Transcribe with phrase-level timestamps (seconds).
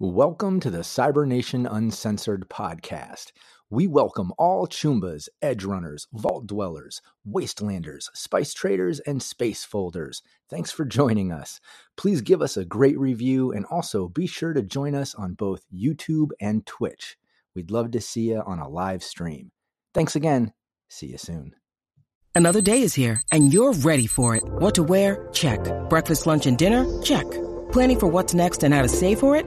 [0.00, 3.30] Welcome to the Cybernation Uncensored podcast.
[3.70, 10.20] We welcome all Chumbas, Edge Runners, Vault Dwellers, Wastelanders, Spice Traders, and Space Folders.
[10.50, 11.60] Thanks for joining us.
[11.96, 15.64] Please give us a great review and also be sure to join us on both
[15.72, 17.16] YouTube and Twitch.
[17.54, 19.52] We'd love to see you on a live stream.
[19.94, 20.52] Thanks again.
[20.88, 21.54] See you soon.
[22.34, 24.42] Another day is here and you're ready for it.
[24.44, 25.28] What to wear?
[25.32, 25.60] Check.
[25.88, 26.84] Breakfast, lunch, and dinner?
[27.00, 27.30] Check.
[27.70, 29.46] Planning for what's next and how to save for it?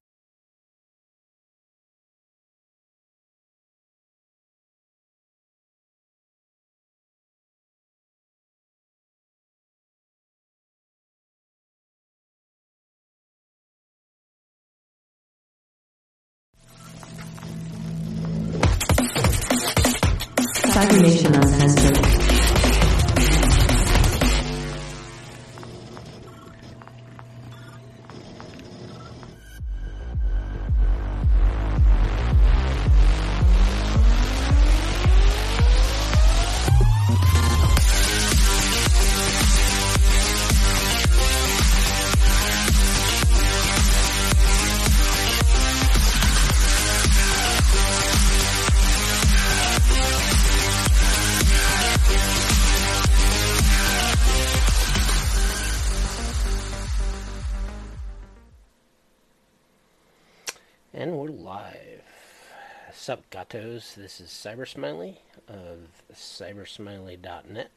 [63.51, 65.17] This is Cybersmiley
[65.49, 67.69] of cybersmiley.net.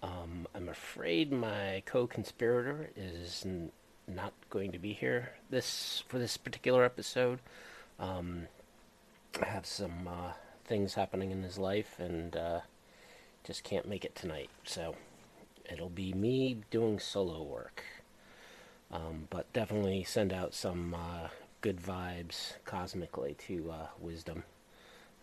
[0.00, 3.72] Um, I'm afraid my co-conspirator is n-
[4.06, 7.40] not going to be here this for this particular episode.
[7.98, 8.46] Um,
[9.42, 12.60] I have some uh, things happening in his life and uh,
[13.42, 14.50] just can't make it tonight.
[14.62, 14.94] So
[15.68, 17.82] it'll be me doing solo work.
[18.92, 21.30] Um, but definitely send out some uh,
[21.60, 24.44] good vibes cosmically to uh, Wisdom.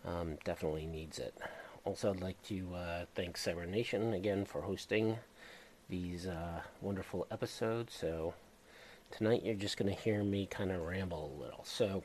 [0.04, 1.34] Um, definitely needs it.
[1.84, 5.18] Also, I'd like to uh, thank Cybernation again for hosting
[5.88, 7.94] these uh, wonderful episodes.
[7.94, 8.34] So,
[9.10, 11.64] tonight you're just going to hear me kind of ramble a little.
[11.64, 12.02] So,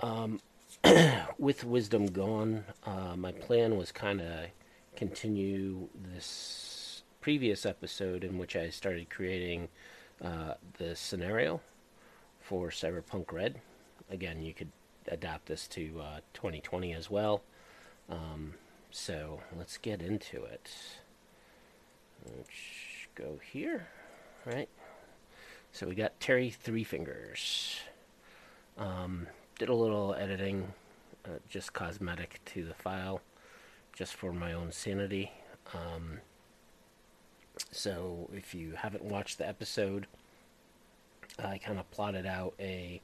[0.00, 0.40] um,
[1.38, 4.46] with Wisdom gone, uh, my plan was kind of
[4.96, 9.68] continue this previous episode in which I started creating
[10.22, 11.60] uh, the scenario
[12.40, 13.60] for Cyberpunk Red.
[14.10, 14.70] Again, you could
[15.08, 17.42] adapt this to uh, 2020 as well.
[18.08, 18.54] Um,
[18.90, 20.70] so let's get into it.
[22.24, 22.48] Let's
[23.14, 23.88] go here,
[24.46, 24.68] right?
[25.72, 27.80] So we got Terry Three Fingers.
[28.78, 29.26] Um,
[29.58, 30.72] did a little editing,
[31.24, 33.20] uh, just cosmetic to the file,
[33.92, 35.32] just for my own sanity.
[35.72, 36.20] Um,
[37.70, 40.06] so if you haven't watched the episode,
[41.38, 43.00] I kind of plotted out a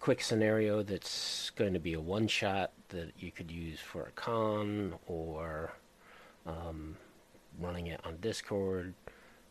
[0.00, 4.10] quick scenario that's going to be a one shot that you could use for a
[4.12, 5.72] con or
[6.46, 6.96] um,
[7.60, 8.94] running it on Discord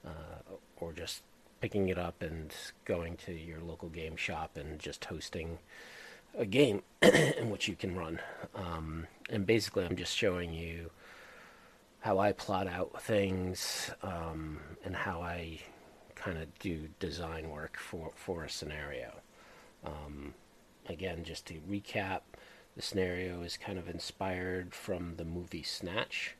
[0.05, 1.21] uh, or just
[1.61, 2.53] picking it up and
[2.85, 5.59] going to your local game shop and just hosting
[6.37, 8.19] a game in which you can run.
[8.55, 10.89] Um, and basically, I'm just showing you
[11.99, 15.59] how I plot out things um, and how I
[16.15, 19.13] kind of do design work for, for a scenario.
[19.85, 20.33] Um,
[20.87, 22.21] again, just to recap,
[22.75, 26.35] the scenario is kind of inspired from the movie Snatch,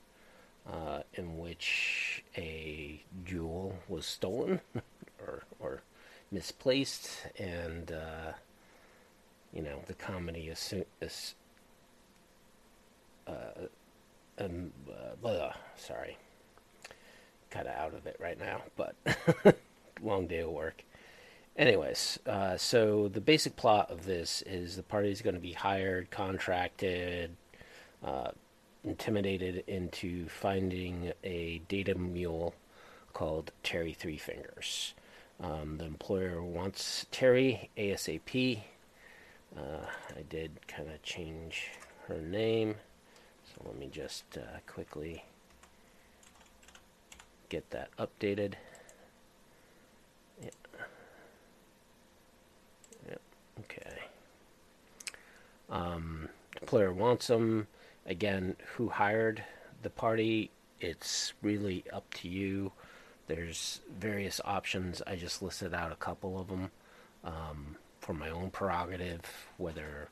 [0.68, 4.62] uh, in which a jewel was stolen
[5.22, 5.82] or, or
[6.32, 8.34] misplaced, and uh,
[9.54, 11.36] you know the comedy is,
[13.28, 13.32] uh,
[14.38, 14.72] um,
[15.22, 16.18] blah, sorry,
[17.50, 18.96] kind of out of it right now, but
[20.02, 20.84] long day of work.
[21.60, 25.52] Anyways, uh, so the basic plot of this is the party is going to be
[25.52, 27.36] hired, contracted,
[28.02, 28.30] uh,
[28.86, 32.56] intimidated into finding a data mule
[33.12, 34.94] called Terry Three Fingers.
[35.44, 38.62] Um, the employer wants Terry ASAP.
[39.54, 39.86] Uh,
[40.16, 41.72] I did kind of change
[42.08, 42.76] her name,
[43.44, 45.26] so let me just uh, quickly
[47.50, 48.54] get that updated.
[53.60, 54.00] Okay.
[55.70, 56.30] Um,
[56.60, 57.68] the player wants them.
[58.06, 59.44] Again, who hired
[59.84, 62.72] the party it's really up to you.
[63.28, 65.02] There's various options.
[65.06, 66.72] I just listed out a couple of them
[67.24, 69.22] um, for my own prerogative,
[69.58, 70.10] whether,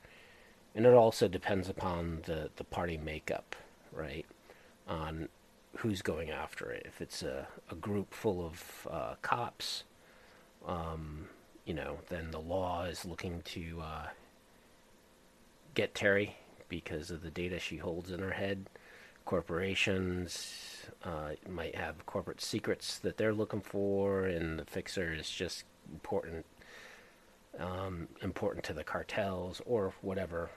[0.76, 3.56] and it also depends upon the, the party makeup,
[3.92, 4.26] right?
[4.88, 5.30] On
[5.78, 6.84] who's going after it.
[6.86, 9.84] If it's a, a group full of uh, cops,
[10.66, 11.28] um,
[11.68, 14.08] you know, then the law is looking to uh,
[15.74, 16.38] get Terry
[16.70, 18.70] because of the data she holds in her head.
[19.26, 25.66] Corporations uh, might have corporate secrets that they're looking for, and the fixer is just
[25.92, 26.46] important,
[27.60, 30.50] um, important to the cartels or whatever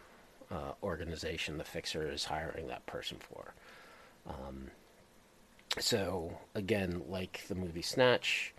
[0.53, 3.53] uh, organization the fixer is hiring that person for.
[4.29, 4.71] Um,
[5.81, 8.55] so again, like the movie Snatch,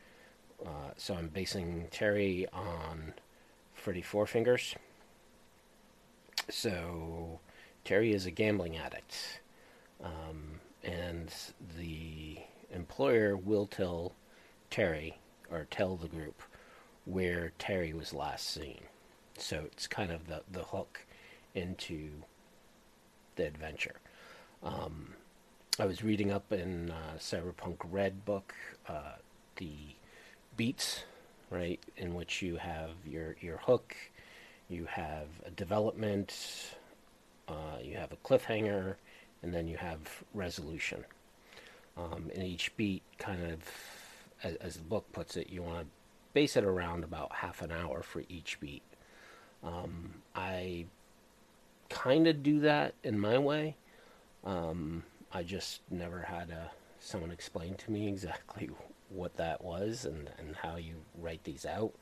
[0.65, 3.13] uh, so I'm basing Terry on
[3.73, 4.75] Freddy Four Fingers.
[6.49, 7.39] So
[7.83, 9.41] Terry is a gambling addict,
[10.03, 11.33] um, and
[11.77, 12.37] the
[12.73, 14.13] employer will tell
[14.69, 15.17] Terry
[15.51, 16.41] or tell the group
[17.05, 18.81] where Terry was last seen.
[19.37, 21.05] So it's kind of the the hook
[21.55, 22.09] into
[23.35, 23.95] the adventure.
[24.63, 25.15] Um,
[25.79, 28.53] I was reading up in uh, Cyberpunk Red book
[28.87, 29.15] uh,
[29.55, 29.95] the
[30.57, 31.03] beats,
[31.49, 33.95] right, in which you have your your hook,
[34.69, 36.75] you have a development,
[37.47, 38.95] uh, you have a cliffhanger,
[39.43, 39.99] and then you have
[40.33, 41.03] resolution.
[41.97, 43.59] Um, and each beat, kind of,
[44.43, 45.85] as, as, the book puts it, you want to
[46.33, 48.81] base it around about half an hour for each beat.
[49.61, 50.85] Um, I
[51.89, 53.75] kind of do that in my way.
[54.45, 58.69] Um, I just never had a, someone explain to me exactly
[59.13, 61.93] what that was and, and how you write these out.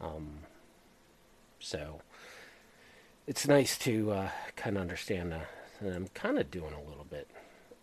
[0.00, 0.40] Um,
[1.58, 2.00] so
[3.26, 5.46] it's nice to uh, kind of understand that.
[5.82, 7.28] I'm kind of doing a little bit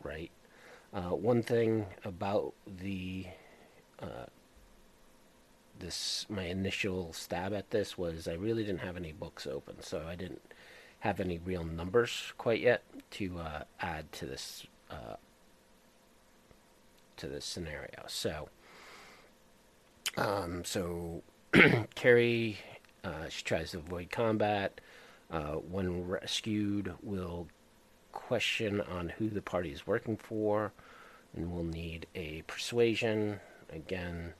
[0.03, 0.31] right.
[0.93, 3.25] Uh, one thing about the
[3.99, 4.27] uh,
[5.79, 10.05] this my initial stab at this was I really didn't have any books open, so
[10.07, 10.41] I didn't
[10.99, 15.15] have any real numbers quite yet to uh, add to this uh,
[17.17, 18.03] to this scenario.
[18.07, 18.49] So,
[20.17, 21.23] um, so
[21.95, 22.57] Carrie,
[23.03, 24.81] uh, she tries to avoid combat.
[25.29, 27.47] Uh, when rescued, will
[28.11, 30.71] question on who the party is working for,
[31.35, 33.39] and will need a persuasion.
[33.71, 34.33] Again,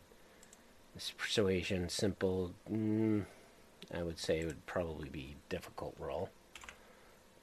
[0.96, 2.54] this persuasion, simple.
[2.72, 3.26] Mm,
[3.94, 6.30] I would say it would probably be difficult role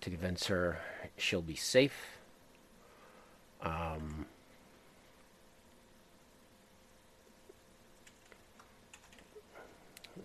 [0.01, 0.81] to convince her
[1.17, 2.19] she'll be safe
[3.65, 4.27] um,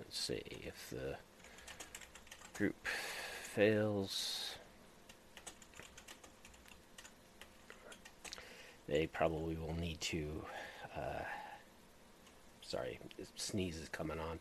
[0.10, 1.16] let's see if the
[2.58, 4.56] group fails.
[8.88, 10.44] They probably will need to.
[10.98, 11.22] Uh,
[12.64, 12.98] sorry,
[13.36, 14.40] sneeze is coming on.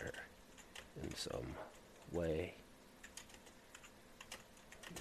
[0.00, 0.12] Her
[1.02, 1.56] in some
[2.10, 2.54] way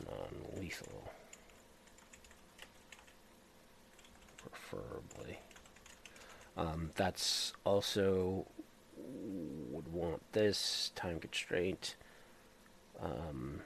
[0.05, 1.09] non-lethal.
[4.35, 5.39] Preferably.
[6.57, 8.45] Um, that's also
[9.71, 11.95] would want this time constraint.
[13.01, 13.59] Um,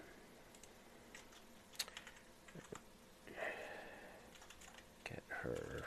[5.04, 5.84] get her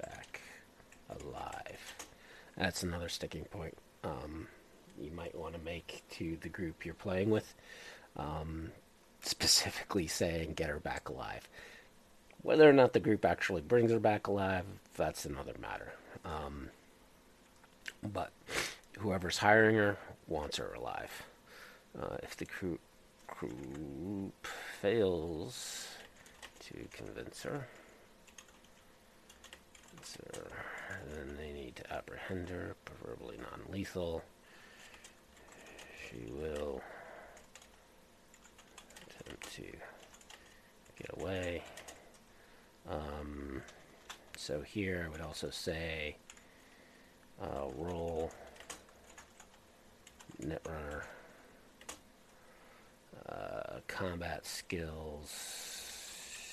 [0.00, 0.40] back
[1.10, 1.96] alive.
[2.56, 3.76] That's another sticking point.
[4.04, 4.46] Um,
[5.00, 7.54] you might want to make to the group you're playing with.
[8.16, 8.70] Um,
[9.22, 11.48] specifically saying get her back alive.
[12.42, 14.64] Whether or not the group actually brings her back alive,
[14.96, 15.92] that's another matter.
[16.24, 16.68] Um,
[18.02, 18.30] but
[18.98, 19.96] whoever's hiring her
[20.28, 21.10] wants her alive.
[22.00, 22.78] Uh, if the crew,
[24.80, 25.88] fails
[26.60, 27.66] to convince her,
[31.12, 34.22] then they need to apprehend her, preferably non lethal.
[36.08, 36.82] She will
[39.06, 39.62] attempt to
[40.98, 41.62] get away.
[42.88, 43.62] Um,
[44.42, 46.16] so here I would also say
[47.40, 48.32] uh, roll
[50.44, 51.04] netrunner
[53.28, 55.30] uh, combat skills.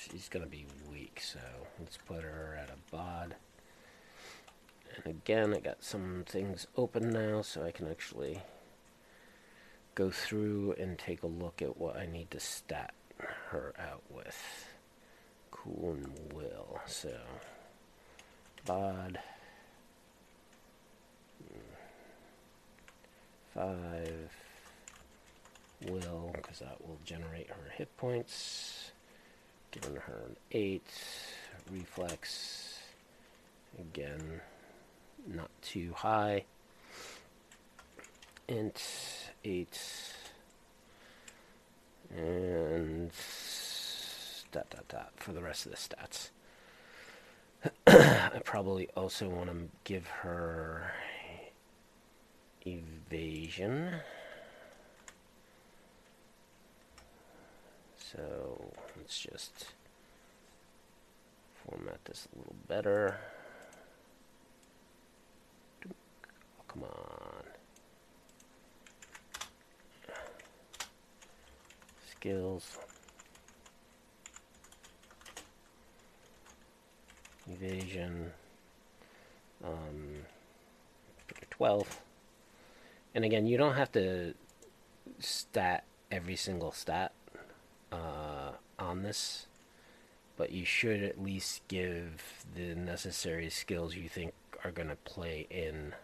[0.08, 1.40] She's going to be weak, so
[1.80, 3.34] let's put her at a bod.
[4.94, 8.40] And again, I got some things open now, so I can actually
[9.96, 12.94] go through and take a look at what I need to stat
[13.48, 14.68] her out with.
[15.50, 16.78] Cool and will.
[16.86, 17.10] So,
[18.64, 19.18] bod.
[23.54, 24.30] Five
[25.88, 28.92] will, because that will generate her hit points.
[29.70, 30.82] giving her an 8.
[31.70, 32.78] Reflex,
[33.78, 34.40] again,
[35.26, 36.44] not too high.
[38.48, 38.82] Int
[39.44, 39.78] 8.
[42.16, 43.10] And
[44.50, 46.30] dot dot dot for the rest of the stats.
[47.86, 50.92] I probably also want to give her
[52.66, 53.94] evasion.
[57.96, 59.66] So let's just
[61.64, 63.18] format this a little better.
[65.86, 65.92] Oh,
[66.66, 67.44] come on.
[72.10, 72.78] Skills.
[77.48, 78.32] Evasion.
[79.64, 80.24] Um,
[81.50, 82.00] 12.
[83.14, 84.34] And again, you don't have to
[85.18, 87.12] stat every single stat
[87.92, 89.46] uh, on this,
[90.36, 94.32] but you should at least give the necessary skills you think
[94.64, 95.94] are going to play in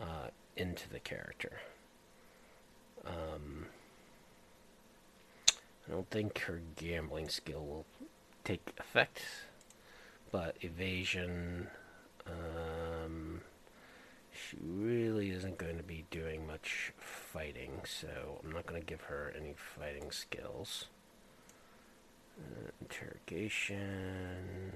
[0.00, 1.60] uh, into the character.
[3.06, 3.66] Um,
[5.86, 7.86] I don't think her gambling skill will
[8.44, 9.22] take effect,
[10.30, 11.68] but evasion.
[12.26, 13.40] Um,
[14.32, 19.02] she really isn't going to be doing much fighting, so I'm not going to give
[19.02, 20.86] her any fighting skills.
[22.38, 24.72] Uh, interrogation.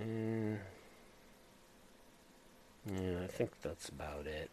[0.00, 0.58] Mm.
[2.86, 4.50] Yeah, I think that's about it.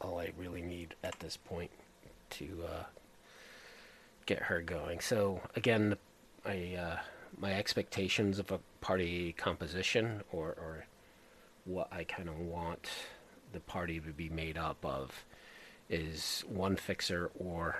[0.00, 1.70] All I really need at this point
[2.30, 2.84] to uh,
[4.30, 5.00] get her going.
[5.00, 5.96] So again,
[6.46, 6.98] I uh,
[7.36, 10.86] my expectations of a party composition or, or
[11.64, 12.88] what I kind of want
[13.52, 15.24] the party to be made up of
[15.88, 17.76] is one fixer or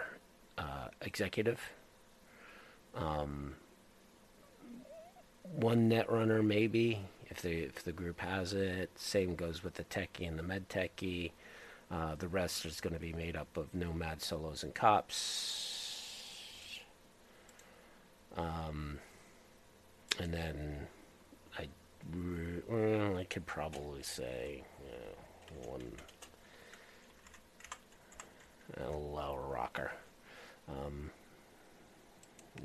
[0.59, 1.61] uh, executive.
[2.97, 3.55] Um,
[5.55, 8.91] one net runner maybe if the if the group has it.
[8.97, 11.31] Same goes with the techie and the med techie.
[11.93, 15.70] Uh, the rest is going to be made up of nomad solos and cops.
[18.37, 18.99] Um,
[20.19, 20.87] and then
[21.59, 21.69] I,
[22.69, 24.63] well, I could probably say
[25.65, 25.93] one
[28.77, 29.91] a lower rocker.
[30.69, 31.11] Um,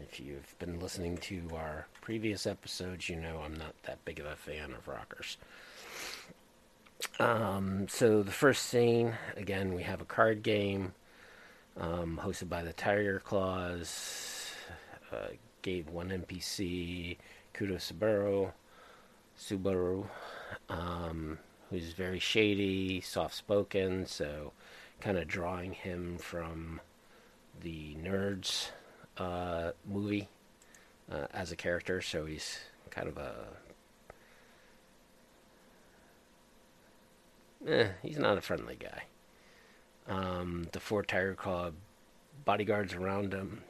[0.01, 4.25] if you've been listening to our previous episodes, you know I'm not that big of
[4.25, 5.37] a fan of rockers.
[7.19, 10.93] Um, so the first scene, again, we have a card game
[11.77, 14.51] um, hosted by the Tiger Claws.
[15.11, 15.27] Uh,
[15.65, 17.17] gave one NPC
[17.55, 18.51] Kudo Subaru,
[19.35, 20.05] Subaru,
[20.69, 21.39] um,
[21.71, 24.51] who's very shady, soft-spoken, so
[25.01, 26.79] kind of drawing him from
[27.61, 28.69] the Nerds
[29.17, 30.29] uh, movie
[31.11, 31.99] uh, as a character.
[31.99, 32.59] So he's
[32.91, 33.33] kind of a
[37.67, 39.05] eh, he's not a friendly guy.
[40.07, 41.71] Um, the four Tiger Claw
[42.45, 43.63] bodyguards around him.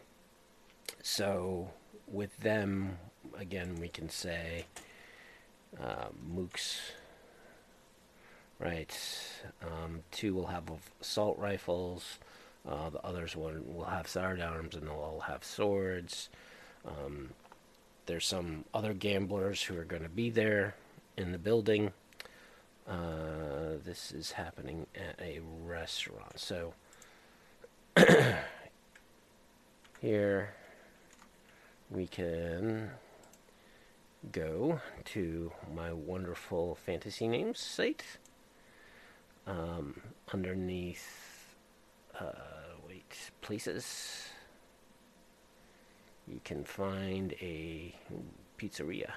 [1.01, 1.69] So
[2.07, 2.97] with them,
[3.37, 4.65] again, we can say
[5.81, 6.79] uh, mooks.
[8.59, 8.97] Right.
[9.61, 10.63] Um, two will have
[11.01, 12.19] assault rifles.
[12.67, 16.29] Uh, the others one will have sidearms, and they'll all have swords.
[16.87, 17.31] Um,
[18.05, 20.75] there's some other gamblers who are going to be there
[21.17, 21.91] in the building.
[22.87, 26.39] Uh, this is happening at a restaurant.
[26.39, 26.73] So
[30.01, 30.53] here
[31.89, 32.89] we can
[34.31, 38.03] go to my wonderful fantasy names site.
[39.47, 40.01] Um,
[40.33, 41.55] underneath,
[42.19, 42.31] uh,
[42.87, 44.27] wait, places,
[46.27, 47.93] you can find a
[48.57, 49.11] pizzeria.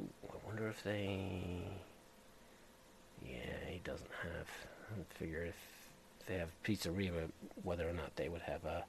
[0.00, 1.62] I wonder if they.
[3.26, 4.48] Yeah, he doesn't have.
[4.92, 5.56] I figure if
[6.28, 7.30] they have pizzeria,
[7.62, 8.84] whether or not they would have a,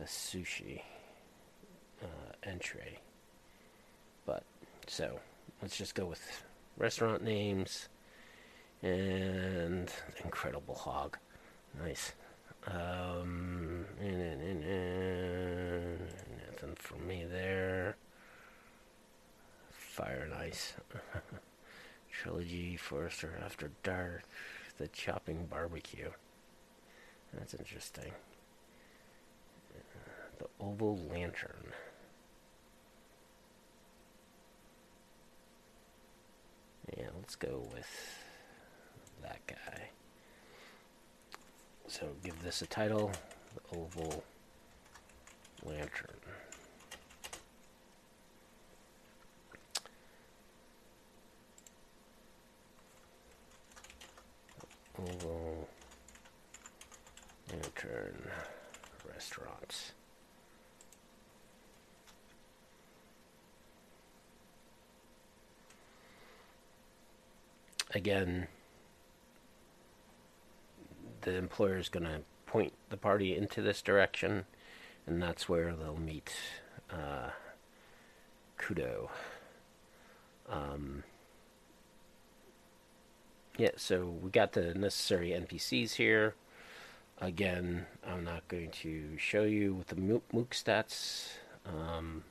[0.00, 0.82] a sushi
[2.02, 2.98] uh, entree.
[4.26, 4.42] But
[4.86, 5.18] so
[5.62, 6.44] let's just go with
[6.76, 7.88] restaurant names
[8.82, 9.92] and
[10.24, 11.18] Incredible Hog.
[11.82, 12.12] Nice.
[12.66, 13.86] Um,
[16.50, 17.96] nothing for me there.
[19.70, 20.74] Fire and Ice.
[22.12, 24.24] Trilogy, Forester After Dark,
[24.78, 26.10] The Chopping Barbecue.
[27.32, 28.12] That's interesting.
[30.38, 31.72] The Oval Lantern.
[36.96, 38.18] Yeah, let's go with
[39.22, 39.90] that guy.
[41.86, 43.12] So give this a title,
[43.54, 44.24] the Oval
[45.64, 46.16] Lantern.
[54.98, 55.68] Oval
[57.52, 58.30] Lantern
[59.08, 59.92] Restaurants.
[67.92, 68.46] Again,
[71.22, 74.44] the employer is going to point the party into this direction,
[75.06, 76.32] and that's where they'll meet
[76.90, 77.30] uh,
[78.58, 79.08] Kudo.
[80.48, 81.02] Um,
[83.56, 86.34] yeah, so we got the necessary NPCs here.
[87.20, 91.28] Again, I'm not going to show you with the Mook stats
[91.66, 92.24] um,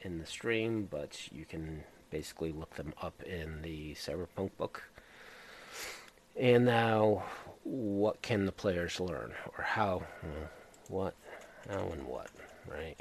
[0.00, 4.82] in the stream, but you can basically look them up in the Cyberpunk book.
[6.38, 7.24] And now,
[7.64, 9.32] what can the players learn?
[9.56, 10.46] Or how, uh,
[10.88, 11.14] what,
[11.68, 12.28] how and what,
[12.68, 12.96] right?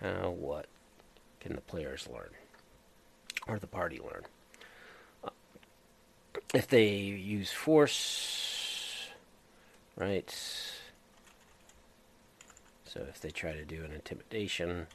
[0.00, 0.66] How, what
[1.40, 2.30] can the players learn?
[3.48, 4.22] Or the party learn?
[5.24, 5.30] Uh,
[6.54, 9.08] if they use force,
[9.96, 10.30] right?
[12.86, 14.86] So if they try to do an intimidation,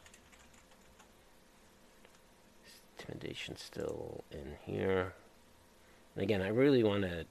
[3.08, 5.14] intimidation still in here.
[6.16, 7.26] And again, I really want to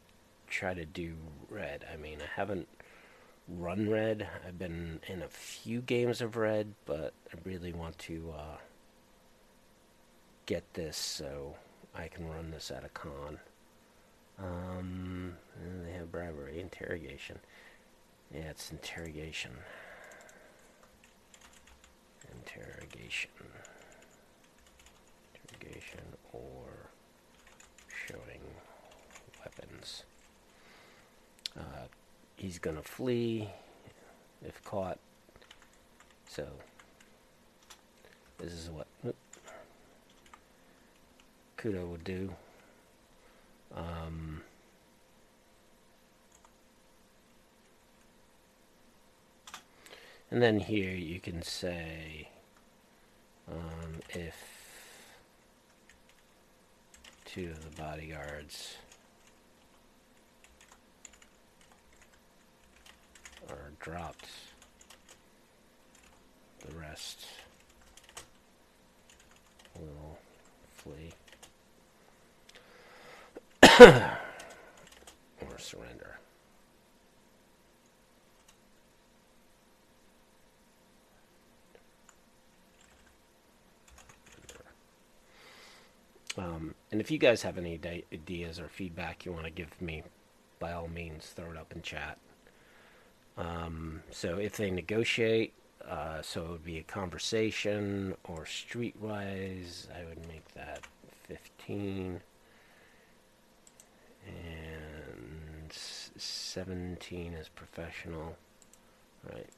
[0.49, 1.14] try to do
[1.49, 1.85] red.
[1.93, 2.69] I mean, I haven't
[3.49, 4.28] run red.
[4.47, 8.57] I've been in a few games of red, but I really want to uh,
[10.47, 11.54] get this so
[11.95, 13.38] I can run this at a con.
[14.38, 15.37] Um,
[15.85, 17.38] they have bribery, interrogation.
[18.35, 19.52] Yeah, it's interrogation.
[22.33, 23.31] Interrogation.
[25.64, 26.00] Interrogation
[26.33, 26.90] or
[28.06, 28.40] showing
[29.40, 30.04] weapons.
[31.59, 31.87] Uh,
[32.37, 33.49] he's gonna flee
[34.44, 34.99] if caught.
[36.28, 36.47] So
[38.38, 38.86] this is what
[41.56, 42.34] Kudo would do.
[43.75, 44.43] Um,
[50.30, 52.28] and then here you can say
[53.50, 54.53] um, if
[57.34, 58.76] two of the bodyguards
[63.50, 64.28] are dropped.
[66.64, 67.26] The rest
[69.76, 70.16] will
[70.76, 71.12] flee
[73.80, 76.14] or surrender.
[86.36, 87.78] Um, and if you guys have any
[88.12, 90.02] ideas or feedback you want to give me,
[90.58, 92.18] by all means, throw it up in chat.
[93.36, 95.52] Um, so if they negotiate,
[95.88, 100.80] uh, so it would be a conversation or streetwise, I would make that
[101.28, 102.20] 15
[104.26, 108.36] and 17 is professional,
[109.30, 109.50] right?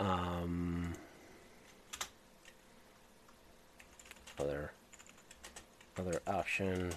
[0.00, 0.94] Um,
[4.40, 4.72] other
[5.98, 6.90] other option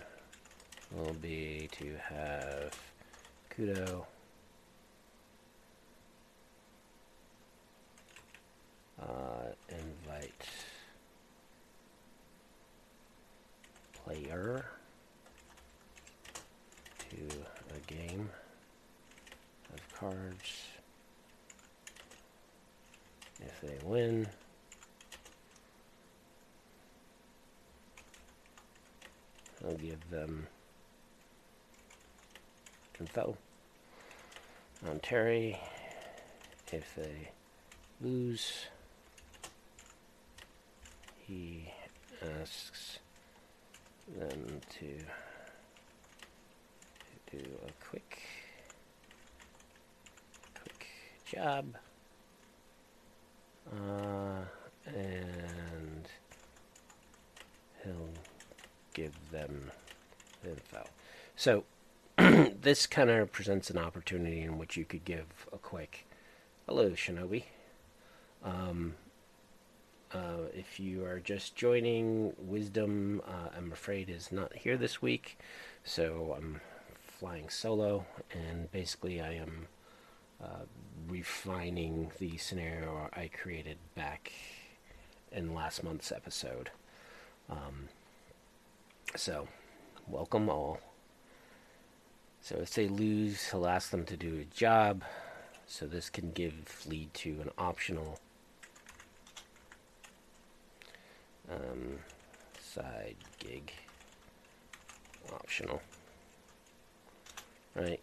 [0.91, 2.77] will be to have
[3.49, 4.05] Kudo
[9.01, 9.05] uh,
[9.69, 10.47] invite
[13.93, 14.65] player
[17.09, 17.27] to
[17.75, 18.29] a game
[19.73, 20.67] of cards.
[23.41, 24.27] If they win,
[29.65, 30.47] I'll give them
[32.99, 33.37] info
[34.87, 35.57] on Terry.
[36.71, 37.29] If they
[38.01, 38.65] lose,
[41.27, 41.71] he
[42.41, 42.99] asks
[44.17, 44.85] them to
[47.31, 48.21] do a quick
[50.55, 50.87] quick
[51.25, 51.65] job
[53.71, 54.41] uh,
[54.87, 56.07] and
[57.83, 58.09] he'll
[58.93, 59.71] give them
[60.43, 60.85] info.
[61.35, 61.63] So
[62.17, 66.05] this kind of presents an opportunity in which you could give a quick
[66.67, 67.43] hello, Shinobi.
[68.43, 68.95] Um,
[70.13, 75.37] uh, if you are just joining, Wisdom, uh, I'm afraid, is not here this week,
[75.83, 76.61] so I'm
[77.01, 79.67] flying solo, and basically I am
[80.41, 80.65] uh,
[81.07, 84.31] refining the scenario I created back
[85.31, 86.69] in last month's episode.
[87.49, 87.89] Um,
[89.15, 89.47] so,
[90.07, 90.79] welcome all.
[92.41, 95.03] So if they lose, he'll ask them to do a job.
[95.67, 98.19] So this can give lead to an optional
[101.49, 101.99] um,
[102.59, 103.71] side gig
[105.33, 105.81] optional
[107.75, 107.99] right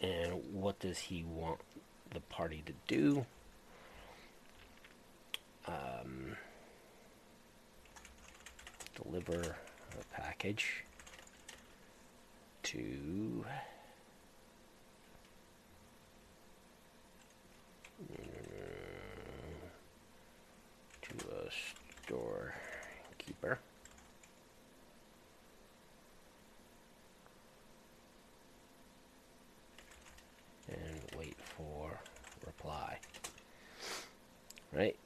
[0.00, 1.58] and what does he want
[2.12, 3.24] the party to do
[5.66, 6.36] um,
[9.02, 9.56] deliver
[9.94, 10.84] a package
[12.62, 13.44] to
[21.02, 21.50] to a
[22.04, 23.58] storekeeper.
[30.70, 31.98] And wait for
[32.44, 32.98] reply.
[34.70, 34.96] Right?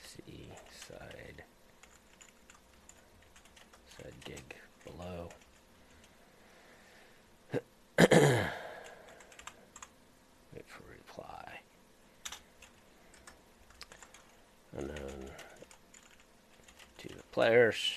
[0.00, 0.52] See
[0.88, 1.42] side
[3.96, 5.30] side gig below.
[7.98, 8.10] Wait
[10.68, 11.60] for reply.
[14.78, 15.30] And then
[16.98, 17.94] to the players.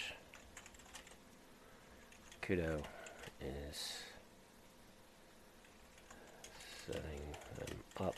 [2.44, 2.84] Kudo
[3.42, 4.04] is
[6.86, 7.02] setting
[7.58, 8.16] them up.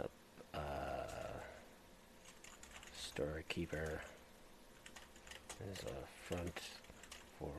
[0.00, 0.10] Up,
[0.54, 0.60] uh,
[2.96, 4.00] storekeeper
[5.68, 6.60] is a front
[7.40, 7.50] for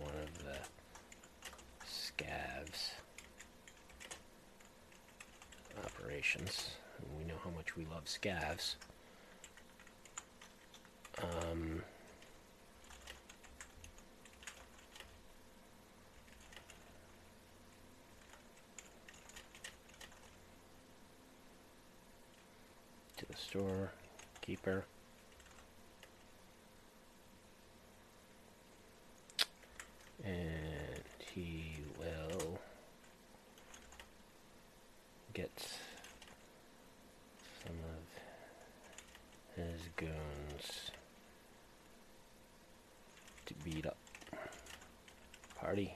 [0.00, 0.58] one of the
[1.86, 2.90] scavs
[6.32, 6.70] operations.
[6.98, 8.76] And we know how much we love scavs.
[11.22, 11.82] Um,
[23.16, 23.92] to the store
[24.40, 24.84] keeper.
[30.24, 31.02] And
[31.34, 32.58] he will
[35.34, 35.50] get
[37.64, 37.76] some
[39.56, 40.90] of his goons
[43.46, 43.96] to beat up
[45.56, 45.94] party.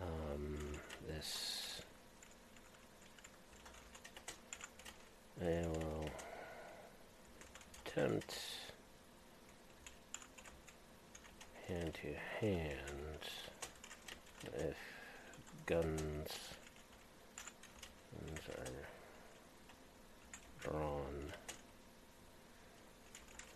[0.00, 0.56] Um,
[1.06, 1.80] this
[5.40, 6.08] I will
[7.86, 8.34] attempt
[11.68, 13.20] hand to hand
[14.54, 14.76] if
[15.74, 16.28] guns,
[18.12, 18.70] guns are
[20.62, 21.32] drawn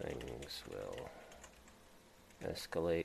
[0.02, 1.08] things will
[2.44, 3.04] escalate.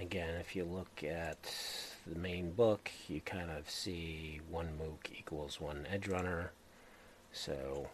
[0.00, 1.54] Again, if you look at
[2.06, 6.52] the main book, you kind of see one mook equals one edge runner.
[7.32, 7.88] So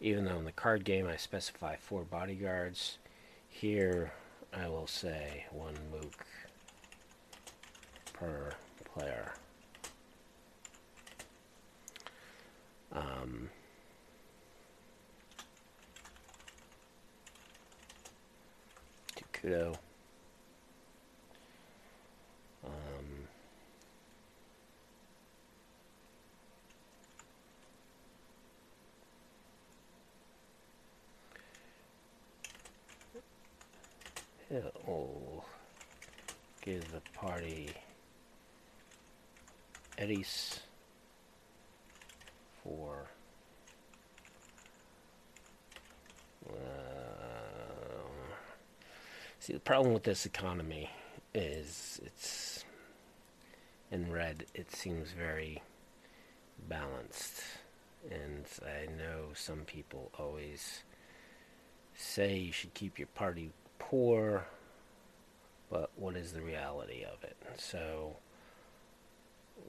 [0.00, 2.98] even though in the card game I specify four bodyguards,
[3.48, 4.12] here
[4.54, 6.26] I will say one mook
[8.22, 8.54] per
[8.94, 9.32] player.
[12.92, 13.48] Um,
[19.16, 19.74] to Kudo.
[22.64, 23.28] Um,
[34.50, 35.44] it'll
[36.60, 37.70] give the party
[39.98, 40.60] Eddies.
[42.62, 43.06] For
[46.48, 46.52] uh,
[49.40, 50.90] see the problem with this economy
[51.34, 52.64] is it's
[53.90, 55.60] in red it seems very
[56.68, 57.42] balanced.
[58.10, 60.82] And I know some people always
[61.94, 64.46] say you should keep your party poor
[65.72, 67.36] but what is the reality of it?
[67.56, 68.16] So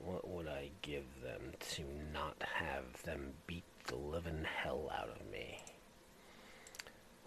[0.03, 5.31] what would I give them to not have them beat the living hell out of
[5.31, 5.59] me?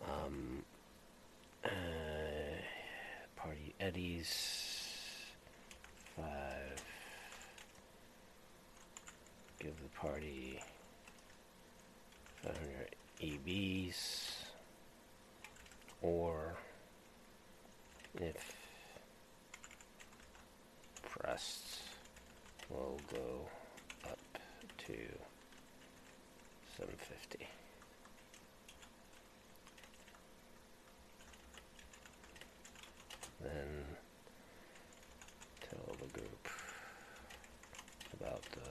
[0.04, 0.62] Um,
[1.64, 1.68] uh,
[3.36, 5.26] party eddies,
[6.16, 6.82] five.
[9.58, 10.60] Give the party
[12.42, 14.44] 500 EBs,
[16.02, 16.54] or
[18.20, 18.54] if
[21.02, 21.85] pressed
[22.70, 23.48] will go
[24.04, 24.18] up
[24.78, 24.94] to
[26.76, 27.46] 750.
[33.42, 33.84] Then
[35.68, 36.48] tell the group
[38.20, 38.70] about the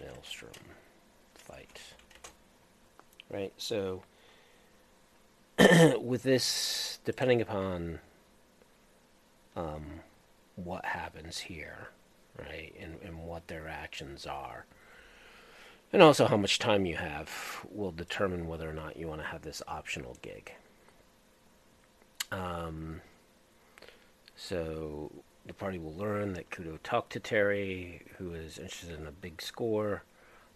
[0.00, 0.52] Maelstrom
[1.34, 1.80] fight.
[3.30, 4.02] Right, so
[6.00, 7.98] with this, depending upon
[9.56, 10.00] um,
[10.56, 11.88] what happens here,
[12.38, 14.66] right, and, and what their actions are,
[15.92, 19.26] and also how much time you have, will determine whether or not you want to
[19.26, 20.52] have this optional gig.
[22.30, 23.00] Um,
[24.36, 25.10] so
[25.46, 29.40] the party will learn that Kudo talked to Terry, who is interested in a big
[29.40, 30.02] score.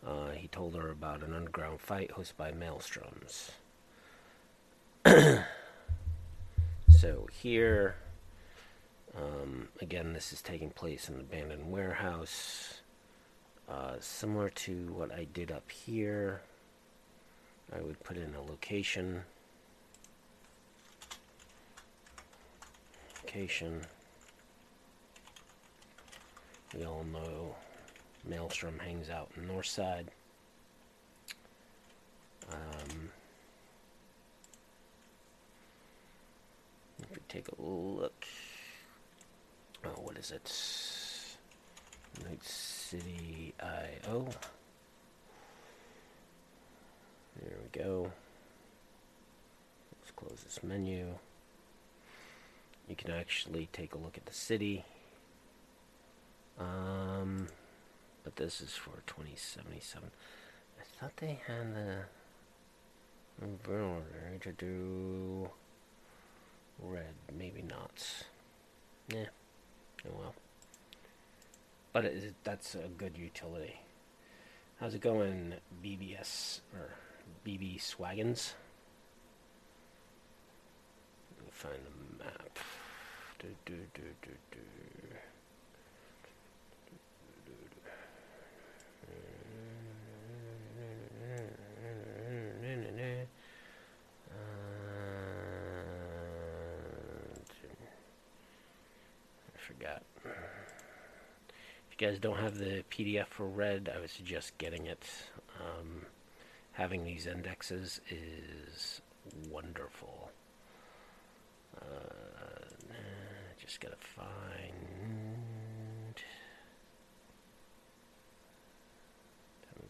[0.07, 3.51] Uh, he told her about an underground fight hosted by Maelstroms.
[6.91, 7.97] so here,
[9.17, 12.81] um, again, this is taking place in an abandoned warehouse.
[13.69, 16.43] Uh, similar to what I did up here,
[17.75, 19.23] I would put in a location.
[23.23, 23.83] Location.
[26.75, 27.55] We all know
[28.25, 30.11] Maelstrom hangs out in the north side.
[32.51, 33.11] Um,
[37.03, 38.27] if we take a look,
[39.85, 40.51] oh, what is it?
[42.25, 44.29] Night City I.O.
[47.41, 48.13] There we go.
[50.01, 51.07] Let's close this menu.
[52.89, 54.85] You can actually take a look at the city.
[56.59, 57.49] Um,
[58.23, 60.11] but this is for 2077.
[60.79, 65.49] I thought they had the order to do
[66.81, 67.15] red.
[67.37, 68.25] Maybe not.
[69.09, 69.27] Yeah.
[70.07, 70.35] Oh well.
[71.93, 73.79] But it, that's a good utility.
[74.81, 76.91] How's it going, BBS or
[77.47, 78.55] BB Swaggins?
[81.37, 82.59] Let me find the map.
[83.39, 84.59] Do, do, do, do, do.
[99.83, 100.03] Forgot.
[101.91, 105.05] If you guys don't have the PDF for Red, I would suggest getting it.
[105.61, 106.03] Um,
[106.71, 109.01] having these indexes is
[109.51, 110.31] wonderful.
[111.81, 112.65] Uh,
[113.61, 114.73] just gotta find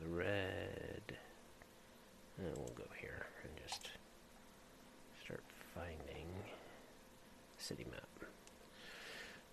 [0.01, 1.03] the red.
[2.39, 3.91] And we'll go here and just
[5.23, 5.43] start
[5.75, 6.29] finding
[7.59, 8.09] city map.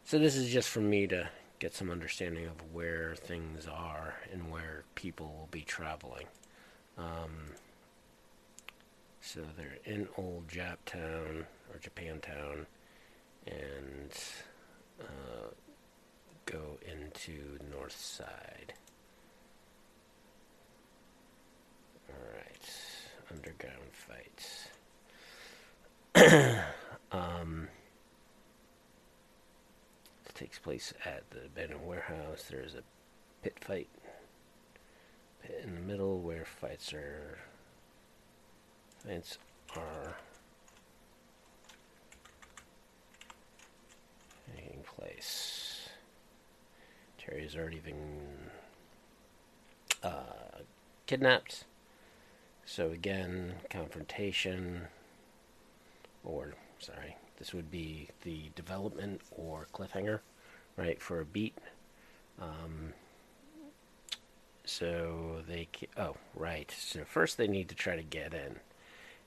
[0.09, 4.49] So this is just for me to get some understanding of where things are and
[4.49, 6.25] where people will be traveling.
[6.97, 7.51] Um,
[9.21, 12.65] so they're in Old Japtown or Japantown
[13.45, 14.11] and
[14.99, 15.49] uh,
[16.47, 18.73] go into North Side.
[22.09, 22.73] Alright,
[23.29, 24.69] underground fights.
[27.11, 27.67] um,
[30.39, 32.45] takes place at the abandoned warehouse.
[32.49, 32.83] There's a
[33.43, 33.89] pit fight
[35.43, 37.39] pit in the middle where fights are
[39.05, 39.37] fights
[39.75, 40.15] are
[44.55, 45.89] taking place.
[47.17, 48.21] Terry's already been
[50.01, 50.61] uh,
[51.05, 51.65] kidnapped.
[52.65, 54.87] So again, confrontation,
[56.23, 60.19] or sorry, this would be the development or cliffhanger,
[60.75, 61.57] right, for a beat.
[62.39, 62.93] Um,
[64.65, 66.69] so they, oh, right.
[66.77, 68.59] So first they need to try to get in.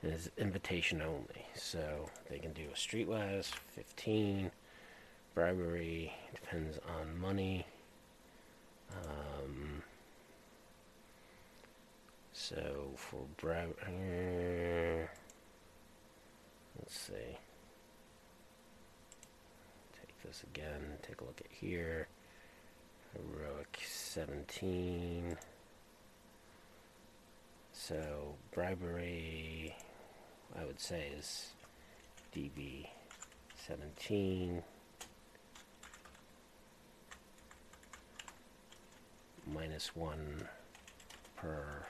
[0.03, 1.47] And it's invitation only.
[1.55, 4.51] So they can do a streetwise, 15,
[5.35, 7.67] bribery, depends on money.
[8.93, 9.83] Um,
[12.33, 15.07] so for bribe, uh,
[16.79, 17.39] let's see.
[20.25, 20.99] This again.
[21.03, 22.07] Take a look at here.
[23.13, 25.37] Heroic 17.
[27.73, 29.75] So bribery,
[30.59, 31.49] I would say, is
[32.35, 32.87] DV
[33.67, 34.63] 17.
[39.53, 40.49] Minus 1
[41.37, 41.85] per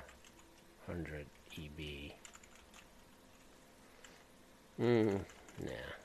[0.86, 1.26] 100
[1.58, 2.12] EB.
[4.78, 5.16] Hmm,
[5.62, 6.01] nah.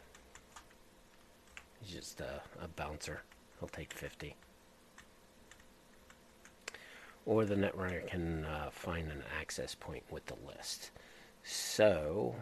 [1.81, 3.21] He's just a, a bouncer.
[3.59, 4.35] He'll take 50.
[7.25, 10.91] Or the netrunner can uh, find an access point with the list.
[11.43, 12.35] So,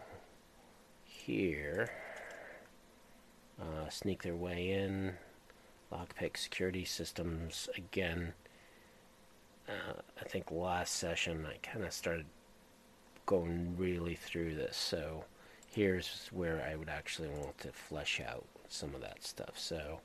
[1.04, 1.92] here,
[3.60, 5.14] uh, sneak their way in,
[5.92, 8.34] lockpick security systems again
[9.68, 12.26] uh, I think last session I kind of started
[13.26, 14.78] going really through this.
[14.78, 15.24] So
[15.68, 19.54] here's where I would actually want to flesh out some of that stuff.
[19.56, 20.00] So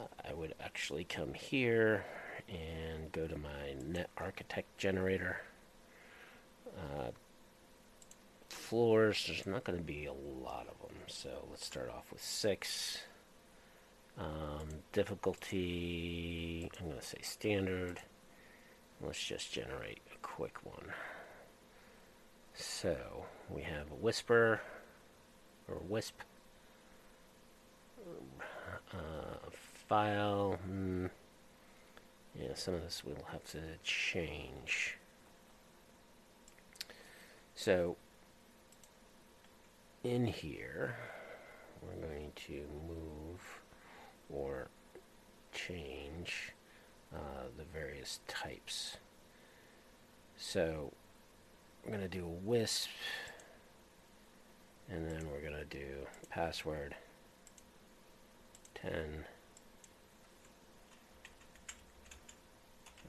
[0.00, 2.04] I would actually come here
[2.48, 5.42] and go to my net architect generator.
[6.76, 7.10] Uh,
[8.48, 10.96] floors, there's not going to be a lot of them.
[11.06, 12.98] So let's start off with six.
[14.18, 18.00] Um, difficulty, I'm going to say standard.
[19.00, 20.92] Let's just generate a quick one.
[22.54, 24.60] So we have a whisper
[25.66, 26.20] or wisp
[28.92, 29.50] uh,
[29.88, 30.58] file.
[30.68, 31.10] Mm,
[32.38, 34.96] yeah, some of this we'll have to change.
[37.54, 37.96] So
[40.02, 40.96] in here,
[41.80, 43.40] we're going to move
[44.30, 44.68] or
[45.52, 46.52] change
[47.14, 48.96] uh, the various types.
[50.36, 50.92] So
[51.84, 52.88] we're going to do a wisp,
[54.90, 56.94] and then we're going to do password
[58.82, 59.24] 10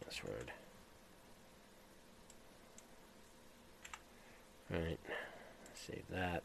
[0.06, 0.52] password.
[4.70, 5.00] Right,
[5.74, 6.44] save that.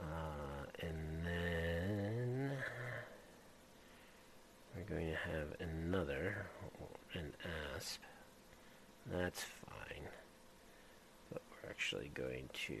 [0.00, 2.52] Uh, and then
[4.76, 6.46] we're going to have another,
[7.14, 7.32] an
[7.76, 8.00] ASP.
[9.12, 10.08] That's fine.
[11.32, 12.78] But we're actually going to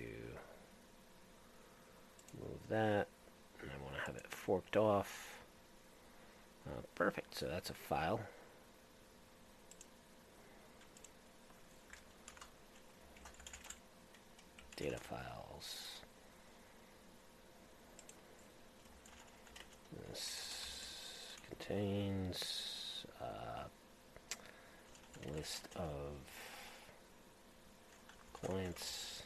[2.40, 3.08] move that.
[3.60, 5.28] And I want to have it forked off.
[6.66, 8.20] Uh, perfect, so that's a file.
[14.76, 16.00] Data files.
[20.08, 23.66] This contains a
[25.36, 26.12] list of
[28.32, 29.22] clients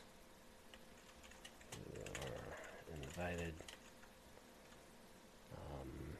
[1.73, 3.55] who are invited.
[5.55, 6.17] Um,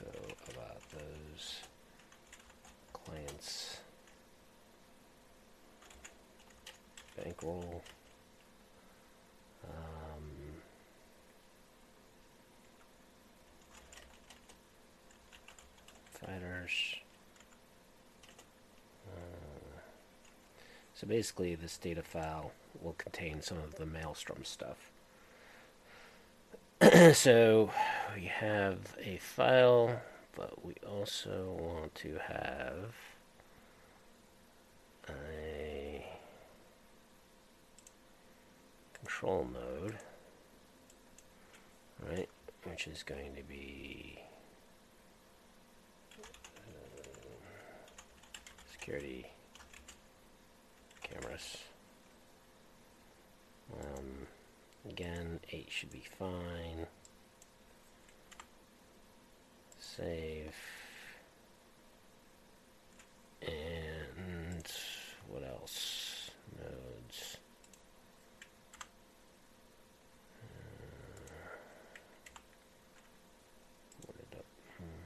[0.00, 0.10] info
[0.54, 1.60] about those
[2.92, 3.78] clients.
[7.16, 7.82] Bankroll.
[9.64, 10.24] Um,
[19.08, 19.78] Uh,
[20.94, 24.90] so basically, this data file will contain some of the Maelstrom stuff.
[27.12, 27.70] so
[28.14, 30.00] we have a file,
[30.34, 32.94] but we also want to have
[35.08, 36.06] a
[38.94, 39.96] control node,
[42.08, 42.28] right,
[42.64, 44.18] which is going to be
[48.90, 49.24] security
[51.02, 51.58] cameras.
[53.72, 54.26] Um,
[54.88, 56.88] again, 8 should be fine.
[59.78, 60.54] Save.
[63.42, 64.66] And
[65.28, 66.32] what else?
[66.58, 67.36] Nodes.
[74.04, 74.44] Port it up.
[74.78, 75.04] Hmm.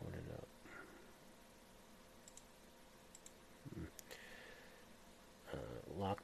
[0.00, 0.48] Port it up.
[3.74, 3.84] Hmm.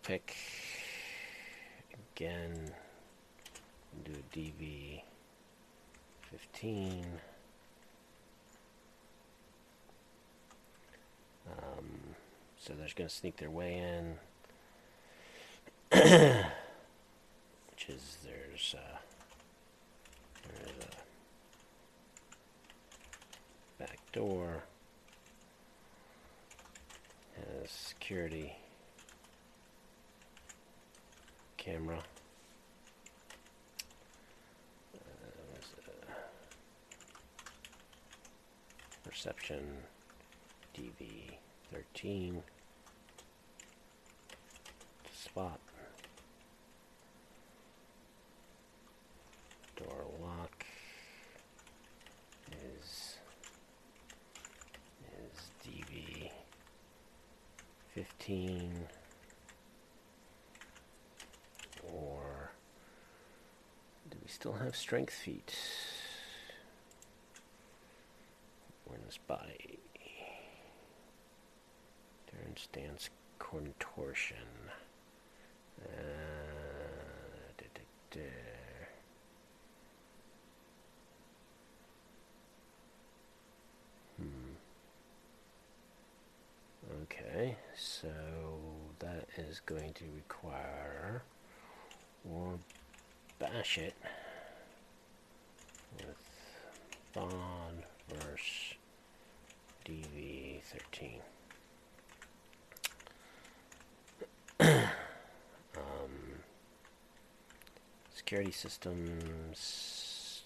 [0.06, 0.34] Lockpick.
[2.14, 2.70] Again,
[4.04, 5.02] do a DV
[6.30, 7.06] 15.
[11.48, 11.88] Um,
[12.58, 14.14] so they're going to sneak their way in.
[17.70, 18.98] which is there's uh,
[20.48, 20.84] there's
[23.78, 24.64] a back door
[27.36, 28.56] has security
[31.66, 31.98] camera.
[34.94, 34.98] Uh,
[39.02, 39.64] perception
[40.76, 41.08] DV
[41.72, 42.40] 13
[45.12, 45.58] spot.
[49.76, 50.64] Door lock
[52.52, 53.16] is
[55.18, 56.30] is DV
[57.92, 58.86] 15
[64.36, 65.56] still have strength feat.
[68.86, 69.78] Awareness body.
[72.34, 73.08] Endurance dance
[73.38, 74.36] contortion.
[75.82, 76.36] Uh.
[84.18, 84.52] Hmm.
[87.02, 88.08] Okay, so
[88.98, 91.22] that is going to require
[92.30, 92.58] or
[93.38, 93.94] bash it
[96.06, 96.16] with
[97.14, 98.74] bond versus
[99.84, 101.20] DV13.
[104.60, 104.82] um,
[108.14, 110.42] security systems.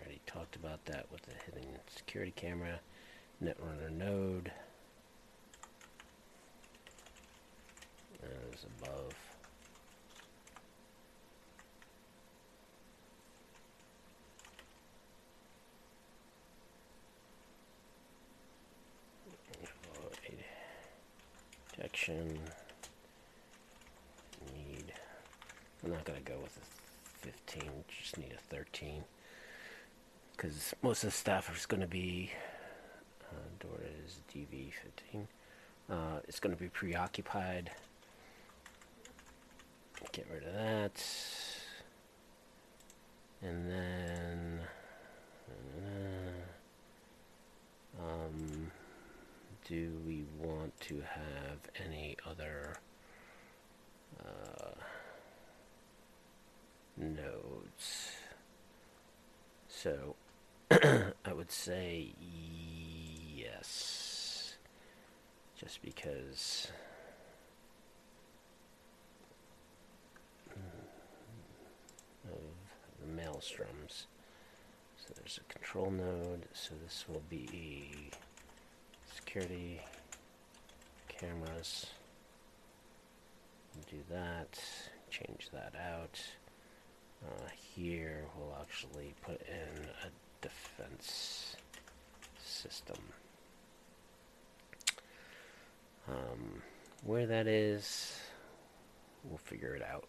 [0.00, 2.80] Already talked about that with the hidden security camera.
[3.42, 4.52] Netrunner node.
[8.22, 9.25] As above.
[22.08, 22.42] Need.
[25.84, 29.02] I'm not going to go with a 15, just need a 13.
[30.36, 32.30] Because most of the stuff is going to be.
[33.28, 35.26] Uh, door is DV15.
[35.90, 37.70] Uh, it's going to be preoccupied.
[40.12, 41.04] Get rid of that.
[43.42, 44.60] And then.
[47.98, 48.65] Uh, um,
[49.68, 52.76] do we want to have any other
[54.20, 54.70] uh,
[56.96, 58.12] nodes?
[59.68, 60.14] So
[60.70, 62.12] I would say
[63.34, 64.56] yes,
[65.58, 66.68] just because.
[72.28, 72.40] Of
[73.00, 74.06] the maelstroms.
[74.96, 78.10] So there's a control node, so this will be
[79.16, 79.80] security
[81.08, 81.86] cameras.
[83.90, 84.58] Do that,
[85.10, 86.20] change that out.
[87.24, 90.08] Uh, here we'll actually put in a
[90.42, 91.56] defense
[92.42, 92.98] system.
[96.08, 96.62] Um,
[97.04, 98.18] where that is,
[99.24, 100.08] we'll figure it out.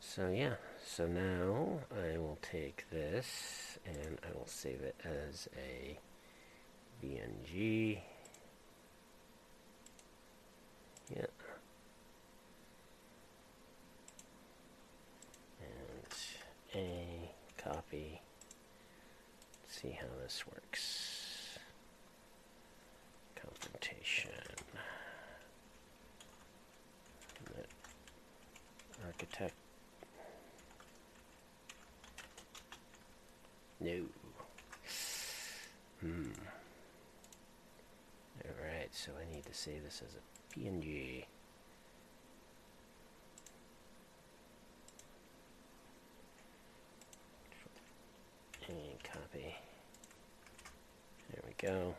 [0.00, 0.54] So yeah,
[0.84, 5.98] so now I will take this and I will save it as a
[7.02, 7.98] BNG.
[11.14, 11.26] Yeah.
[16.72, 17.30] And a
[17.62, 18.20] copy.
[19.62, 21.58] Let's see how this works.
[23.34, 24.30] Confrontation.
[29.06, 29.54] Architect.
[33.80, 34.02] No.
[36.00, 36.30] Hmm.
[38.44, 41.24] Alright, so I need to save this as a PNG.
[48.68, 49.56] And copy.
[51.30, 51.94] There we go.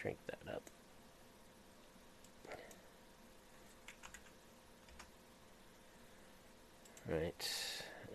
[0.00, 0.62] Shrink that up.
[7.08, 7.52] Right,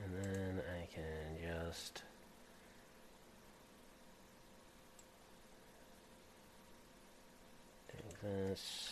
[0.01, 2.03] and then I can just
[7.91, 8.87] take this,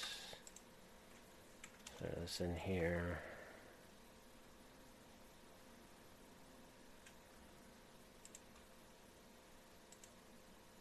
[1.97, 3.19] throw in here.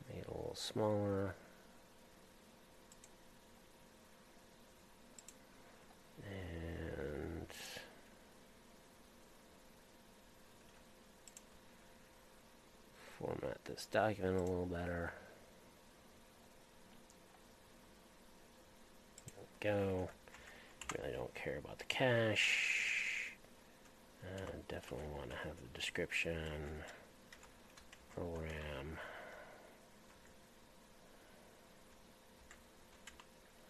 [0.08, 1.34] Make it a little smaller.
[6.24, 7.46] And
[13.18, 15.12] format this document a little better.
[19.60, 20.08] There we go.
[21.44, 23.36] Care about the cache.
[24.24, 26.38] Uh, definitely want to have the description.
[28.14, 28.96] Program.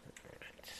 [0.06, 0.70] Alright.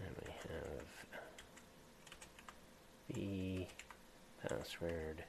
[0.00, 0.86] And we have
[3.14, 3.66] B
[4.48, 5.24] password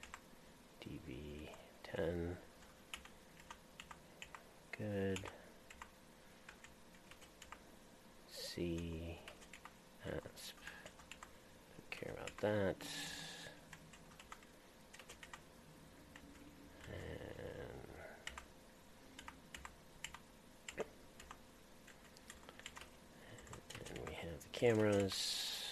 [0.82, 2.36] DV10.
[4.76, 5.20] Good.
[8.32, 9.18] C
[10.06, 10.54] asp.
[11.76, 12.76] Don't care about that.
[23.88, 25.62] And we have the cameras.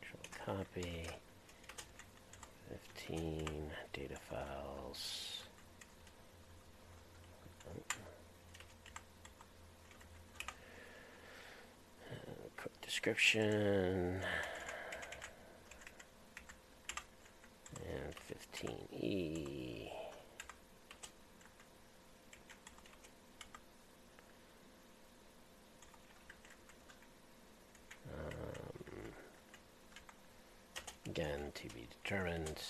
[0.00, 1.06] Control copy.
[4.30, 5.42] files.
[12.10, 12.14] Uh,
[12.56, 14.20] quick description.
[17.88, 19.90] And 15E.
[28.14, 28.32] Um,
[31.06, 32.60] again, to be determined.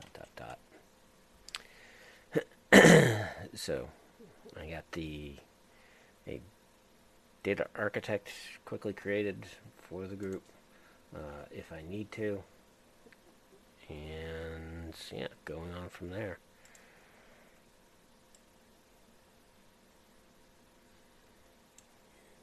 [0.00, 0.58] Dot dot
[2.72, 3.28] dot.
[3.54, 3.88] so,
[4.58, 5.34] I got the
[7.44, 8.30] data architect
[8.64, 10.42] quickly created for the group
[11.14, 12.42] uh, if I need to,
[13.88, 16.38] and yeah, going on from there.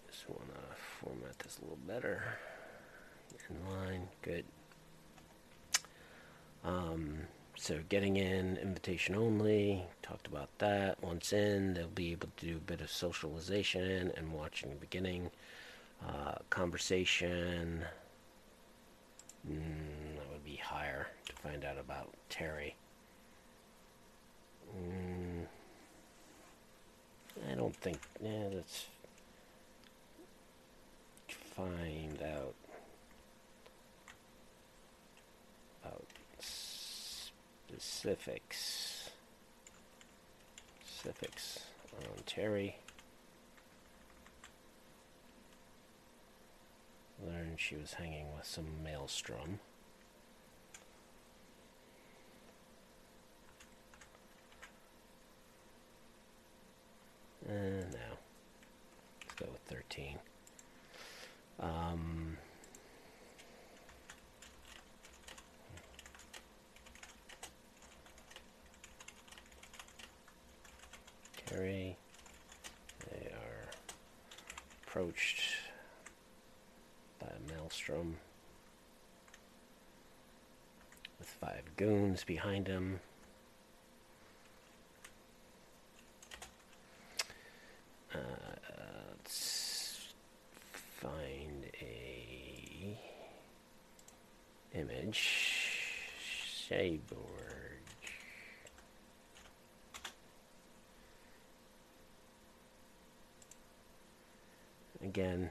[0.10, 2.24] Just want to format this a little better.
[3.50, 4.46] In line, good.
[6.64, 7.18] Um,
[7.62, 10.98] so getting in, invitation only, talked about that.
[11.04, 15.30] Once in, they'll be able to do a bit of socialization and watching the beginning.
[16.04, 17.86] Uh, conversation,
[19.48, 22.74] mm, that would be higher to find out about Terry.
[24.76, 25.46] Mm,
[27.52, 28.88] I don't think, yeah, let's
[31.56, 32.56] find out
[35.84, 36.08] about
[37.72, 39.10] specifics.
[40.86, 41.60] Specifics
[41.98, 42.78] on Terry.
[47.26, 49.60] Learned she was hanging with some maelstrom.
[57.48, 58.18] And now,
[59.22, 60.18] let's go with 13.
[61.60, 62.38] Um,
[71.52, 71.98] Terry,
[73.10, 73.70] they are
[74.84, 75.42] approached
[77.20, 78.16] by a maelstrom
[81.20, 83.00] with five goons behind him.
[88.14, 88.18] Uh,
[89.10, 90.14] let's
[90.72, 92.98] find a
[94.74, 95.78] image.
[96.70, 97.61] Shayboard.
[105.04, 105.50] Again,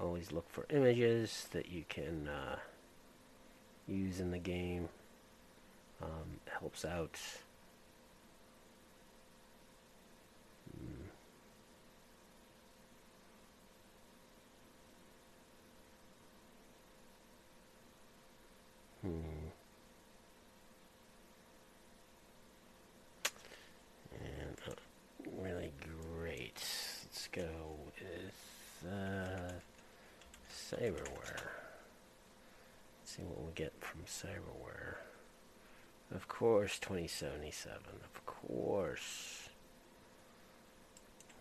[0.00, 2.56] always look for images that you can uh,
[3.86, 4.88] use in the game.
[6.02, 7.18] Um, helps out.
[10.76, 11.04] Mm.
[19.02, 19.10] Hmm.
[24.20, 26.54] And uh, really great.
[26.56, 27.48] Let's go
[28.00, 29.52] with uh,
[30.84, 31.40] cyberware.
[33.04, 34.96] see what we get from cyberware.
[36.14, 37.78] Of course, 2077.
[38.04, 39.48] Of course.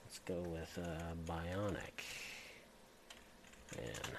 [0.05, 1.99] Let's go with uh, Bionic.
[3.75, 4.15] Man.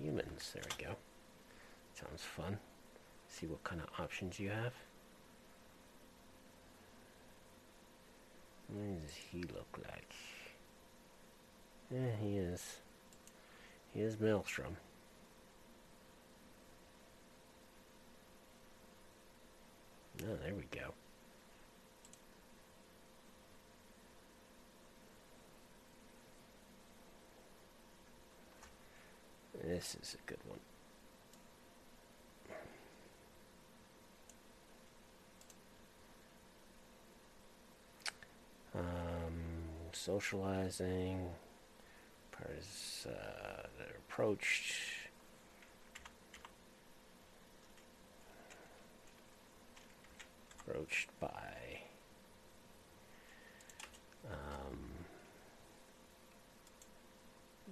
[0.00, 0.52] humans.
[0.54, 0.96] There we go.
[1.94, 2.58] Sounds fun.
[3.28, 4.72] See what kind of options you have.
[8.68, 10.14] What does he look like?
[11.90, 12.78] Yeah, he is.
[13.94, 14.76] He is Maelstrom.
[20.22, 20.92] Oh, there we go.
[29.66, 30.60] This is a good one.
[38.76, 39.32] Um,
[39.92, 41.30] socializing,
[42.56, 45.08] is uh, they're approached.
[50.60, 51.55] Approached by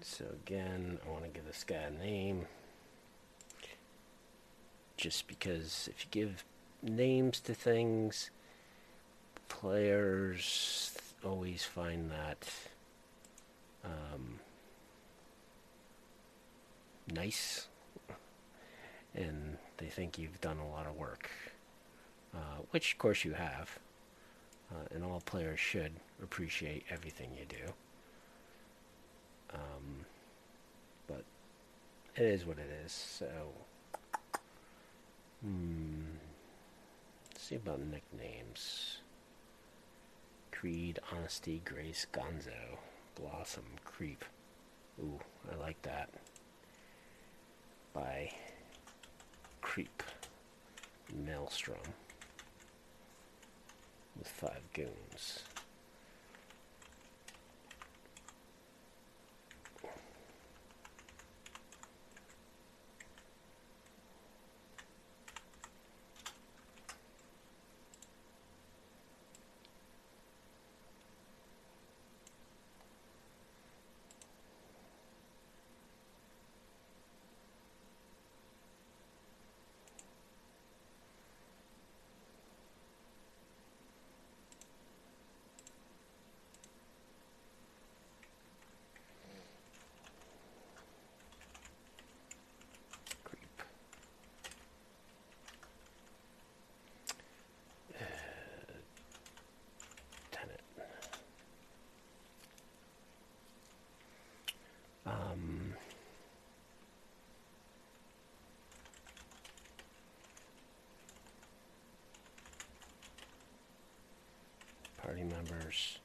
[0.05, 2.46] so again, I want to give this guy a name.
[4.98, 6.44] Just because if you give
[6.82, 8.30] names to things,
[9.48, 10.94] players
[11.24, 12.46] always find that
[13.82, 14.40] um,
[17.11, 17.66] nice,
[19.14, 21.30] and they think you've done a lot of work,
[22.34, 23.78] uh, which of course you have,
[24.70, 25.92] uh, and all players should
[26.22, 27.72] appreciate everything you do.
[29.55, 30.05] Um,
[31.07, 31.24] but
[32.16, 32.92] it is what it is.
[32.92, 33.28] So,
[35.42, 36.02] hmm.
[37.32, 38.98] Let's see about nicknames.
[40.50, 42.78] Creed, Honesty, Grace, Gonzo,
[43.16, 44.24] Blossom, Creep.
[45.00, 45.20] Ooh,
[45.52, 46.09] I like that.
[47.92, 48.30] By
[49.61, 50.02] Creep,
[51.24, 51.76] Maelstrom,
[54.18, 55.42] with five goons.
[93.24, 93.62] Creep.
[100.30, 100.61] Tenet.
[105.07, 105.74] Um,
[115.05, 115.98] party members.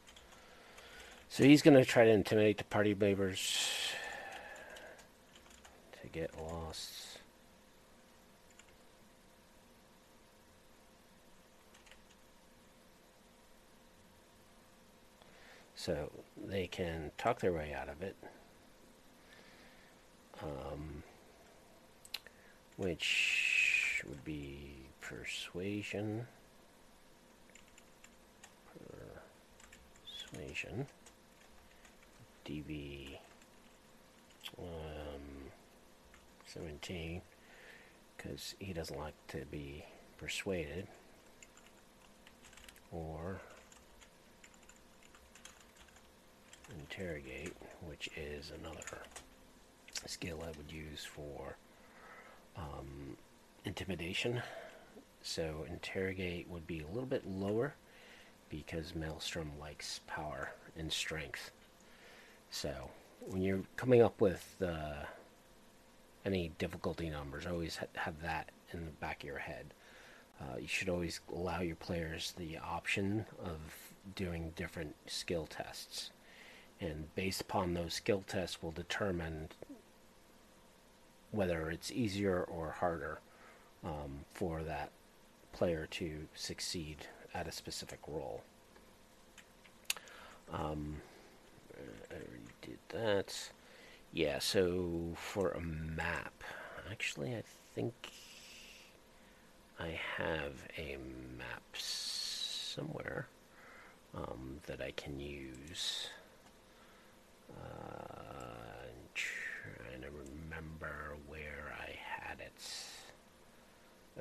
[1.30, 3.70] So he's going to try to intimidate the party members
[6.02, 7.20] to get lost.
[15.76, 16.12] So
[16.46, 18.18] they can talk their way out of it.
[20.44, 21.04] Um,
[22.76, 26.28] which would be persuasion.
[30.32, 30.86] Persuasion.
[32.46, 33.18] DV
[34.58, 35.22] um,
[36.46, 37.22] 17
[38.18, 39.84] because he doesn't like to be
[40.18, 40.88] persuaded.
[42.92, 43.40] Or
[46.80, 47.54] interrogate
[47.88, 49.04] which is another
[50.06, 51.56] skill I would use for
[52.58, 53.18] um,
[53.66, 54.42] intimidation.
[55.22, 57.76] So interrogate would be a little bit lower
[58.50, 61.52] because Maelstrom likes power and strength
[62.50, 62.90] so
[63.22, 65.06] when you're coming up with uh,
[66.26, 69.74] any difficulty numbers, always ha- have that in the back of your head.
[70.42, 73.58] Uh, you should always allow your players the option of
[74.16, 76.12] doing different skill tests.
[76.80, 79.50] And based upon those skill tests will determine
[81.32, 83.20] whether it's easier or harder
[83.84, 84.92] um, for that
[85.52, 88.42] player to succeed at a specific role.
[90.52, 90.98] Um,
[92.10, 93.52] I already did that.
[94.12, 96.44] Yeah, so for a map,
[96.92, 97.44] actually, I
[97.76, 97.94] think
[99.80, 100.98] I have a
[101.38, 103.28] map somewhere
[104.16, 106.08] um, that I can use.
[107.52, 108.14] Uh,
[108.84, 112.62] I'm trying to remember where I had it.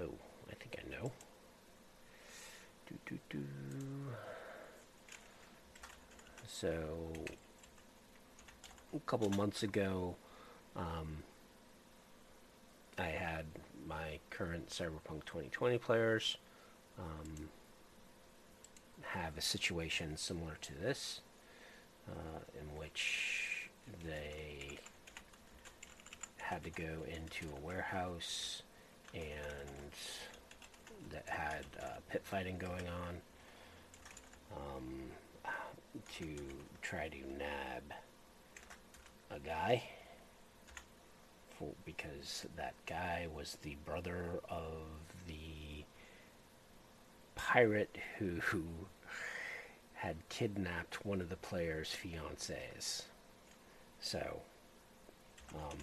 [0.01, 0.15] Oh,
[0.51, 1.11] I think I know.
[3.09, 3.45] Do do.
[6.47, 7.13] So
[8.95, 10.17] a couple months ago,
[10.77, 11.23] um,
[12.99, 13.47] I had
[13.87, 16.37] my current Cyberpunk 2020 players
[16.99, 17.49] um,
[19.03, 21.23] have a situation similar to this,
[22.11, 23.71] uh, in which
[24.05, 24.79] they
[26.37, 28.63] had to go into a warehouse
[29.15, 29.93] and
[31.11, 33.21] that had uh, pit fighting going on
[34.57, 35.53] um,
[36.19, 36.37] to
[36.83, 37.83] try to nab
[39.31, 39.83] a guy
[41.59, 44.87] for, because that guy was the brother of
[45.27, 45.85] the
[47.35, 48.63] pirate who, who
[49.95, 53.03] had kidnapped one of the player's fiancées.
[54.01, 54.41] So,
[55.55, 55.79] um,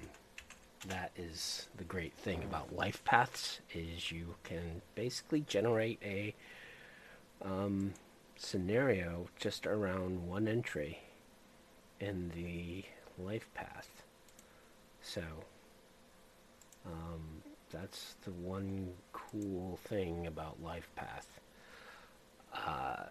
[0.90, 6.34] that is the great thing about life paths is you can basically generate a
[7.42, 7.94] um,
[8.36, 11.00] scenario just around one entry
[12.00, 12.84] in the
[13.24, 14.04] life path.
[15.02, 15.22] So,
[16.86, 21.28] um, that's the one cool thing about life path.
[22.54, 23.06] Uh,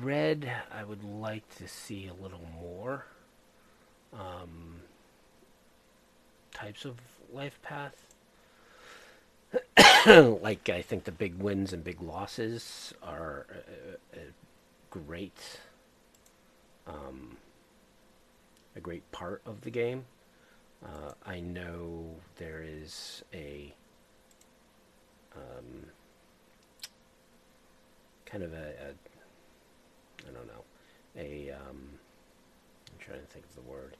[0.00, 3.06] red, I would like to see a little more.
[4.12, 4.81] Um,
[6.52, 6.96] types of
[7.32, 7.94] life path.
[10.06, 13.46] like I think the big wins and big losses are
[14.14, 14.22] a, a
[14.90, 15.60] great,
[16.86, 17.36] um,
[18.76, 20.04] a great part of the game.
[20.84, 23.72] Uh, I know there is a
[25.36, 25.86] um,
[28.26, 30.64] kind of a, a I don't know
[31.16, 31.98] a um,
[32.90, 33.96] I'm trying to think of the word.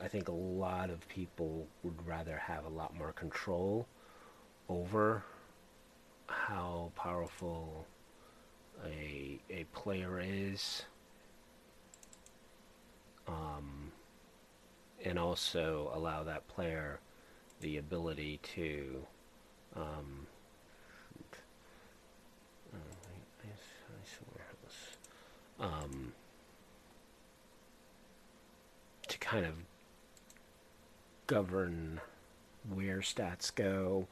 [0.00, 3.86] I think a lot of people would rather have a lot more control
[4.68, 5.24] over
[6.28, 7.86] how powerful
[8.86, 10.84] a a player is,
[13.26, 13.90] um,
[15.04, 17.00] and also allow that player
[17.60, 19.04] the ability to
[19.74, 20.26] um,
[25.60, 26.12] um,
[29.08, 29.54] to kind of
[31.28, 32.00] govern
[32.68, 34.08] where stats go,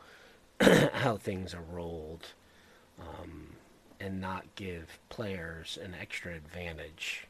[0.92, 2.26] how things are rolled,
[3.00, 3.54] um,
[3.98, 7.26] and not give players an extra advantage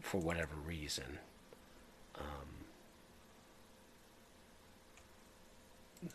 [0.00, 1.18] for whatever reason.
[2.18, 2.60] Um,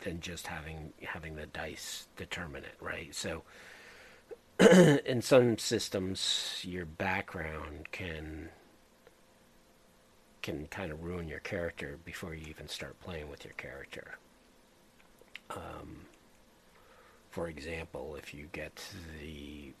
[0.04, 3.14] than just having having the dice determine it, right?
[3.14, 3.42] So
[5.04, 8.48] in some systems, your background can
[10.46, 14.16] can kind of ruin your character before you even start playing with your character.
[15.50, 16.06] Um,
[17.30, 18.80] for example, if you get
[19.20, 19.72] the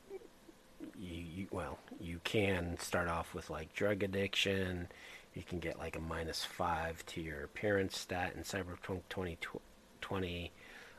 [0.98, 4.88] you, you, well, you can start off with like drug addiction.
[5.34, 10.50] You can get like a minus five to your appearance stat in Cyberpunk 2020.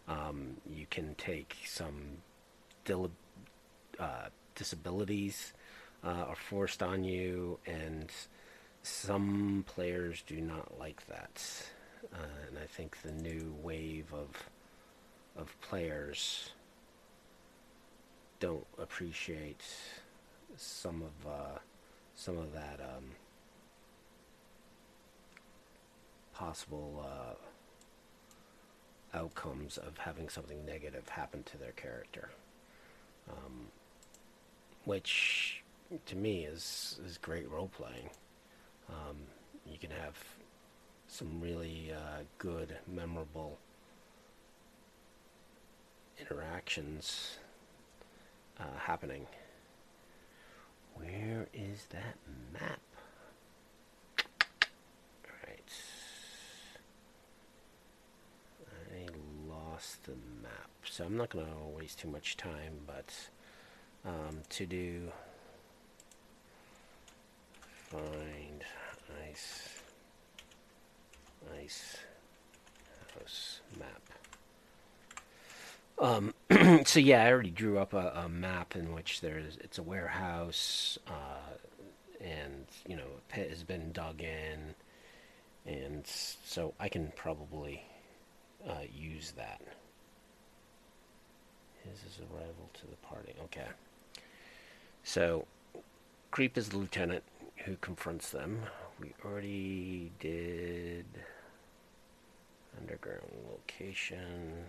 [0.08, 2.20] Um, you can take some
[2.86, 3.12] dil-
[4.00, 5.52] uh, disabilities
[6.06, 8.10] uh, are forced on you, and
[8.88, 11.44] some players do not like that.
[12.14, 14.30] Uh, and I think the new wave of
[15.36, 16.52] of players
[18.40, 19.64] don't appreciate
[20.56, 21.60] some of uh,
[22.16, 23.12] some of that um,
[26.34, 27.36] possible uh,
[29.18, 32.30] outcomes of having something negative happen to their character,
[33.30, 33.68] um,
[34.86, 35.62] which
[36.06, 38.10] to me is is great role playing.
[38.90, 39.18] Um,
[39.66, 40.18] you can have
[41.08, 43.58] some really uh, good, memorable
[46.20, 47.38] interactions
[48.60, 49.28] uh, happening.
[50.96, 52.16] Where is that
[52.54, 52.80] map?
[55.26, 55.72] Alright.
[58.92, 59.08] I
[59.50, 60.70] lost the map.
[60.84, 63.14] So I'm not going to waste too much time, but
[64.06, 65.12] um, to do
[67.88, 68.64] find
[69.30, 69.70] ice
[71.64, 71.98] ice
[73.14, 74.02] house map.
[76.00, 76.34] Um,
[76.86, 81.00] so yeah, I already drew up a, a, map in which there's it's a warehouse,
[81.08, 84.76] uh, and you know a pit has been dug in,
[85.66, 87.84] and so I can probably
[88.68, 89.62] uh, use that.
[91.84, 93.34] His arrival to the party.
[93.46, 93.68] Okay.
[95.06, 95.46] So,
[96.32, 97.24] Creep is the lieutenant
[97.66, 98.62] who confronts them.
[99.00, 101.06] We already did
[102.80, 104.66] underground location,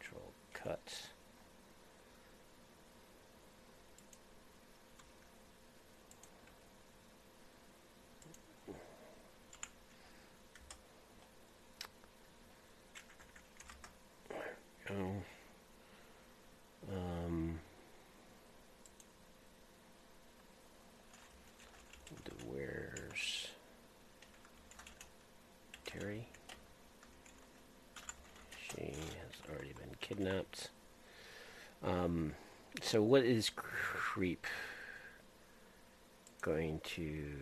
[0.00, 0.80] control cut.
[14.88, 15.12] Go.
[16.92, 17.60] Um,
[22.46, 23.48] where's
[25.86, 26.28] Terry?
[28.68, 30.68] She has already been kidnapped.
[31.82, 32.34] Um,
[32.82, 34.46] so what is Creep
[36.42, 37.32] going to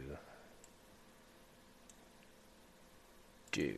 [3.51, 3.77] do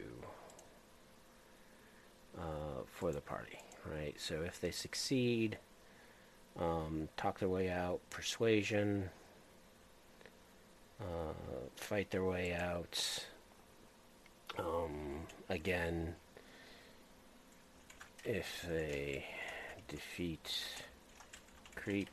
[2.38, 4.14] uh, for the party, right?
[4.18, 5.57] So if they succeed,
[6.61, 9.09] um, talk their way out, persuasion,
[11.01, 11.32] uh,
[11.76, 13.24] fight their way out.
[14.59, 16.14] Um, again,
[18.24, 19.24] if they
[19.88, 20.64] defeat
[21.74, 22.08] creep,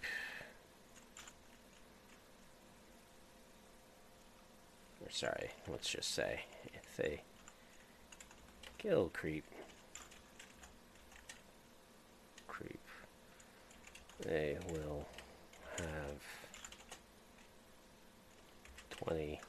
[5.01, 6.41] or sorry, let's just say
[6.73, 7.21] if they
[8.77, 9.45] kill creep,
[12.47, 12.79] creep,
[14.21, 15.05] they will
[15.77, 16.21] have
[18.89, 19.39] 20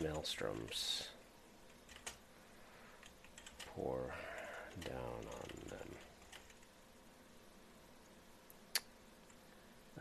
[0.00, 1.08] maelstroms.
[3.74, 4.14] Pour
[4.84, 5.88] down on them.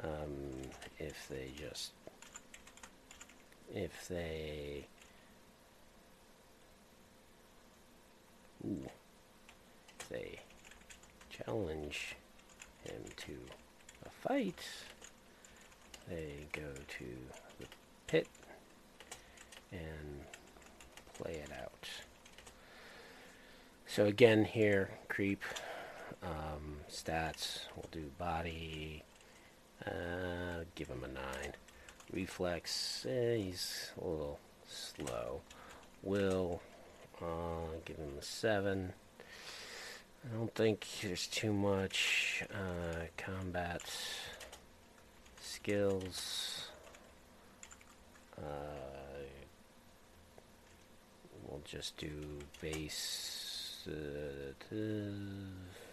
[0.04, 0.62] Um,
[1.00, 1.92] if they just,
[3.74, 4.86] if they,
[8.66, 8.90] ooh,
[10.00, 10.40] if they
[11.30, 12.16] challenge
[12.84, 13.38] him to
[14.06, 14.66] a fight,
[16.10, 17.06] they go to
[17.60, 17.66] the
[18.08, 18.28] pit
[19.72, 20.26] and
[21.14, 21.88] play it out.
[23.96, 25.44] So again here, creep,
[26.24, 29.04] um, stats, we'll do body,
[29.86, 31.24] uh, give him a 9.
[32.12, 35.42] Reflex, eh, he's a little slow.
[36.02, 36.60] Will,
[37.22, 38.94] uh, give him a 7.
[40.26, 43.84] I don't think there's too much uh, combat
[45.40, 46.70] skills.
[48.40, 49.22] Uh,
[51.48, 52.10] we'll just do
[52.60, 53.43] base.
[53.86, 54.54] Uh,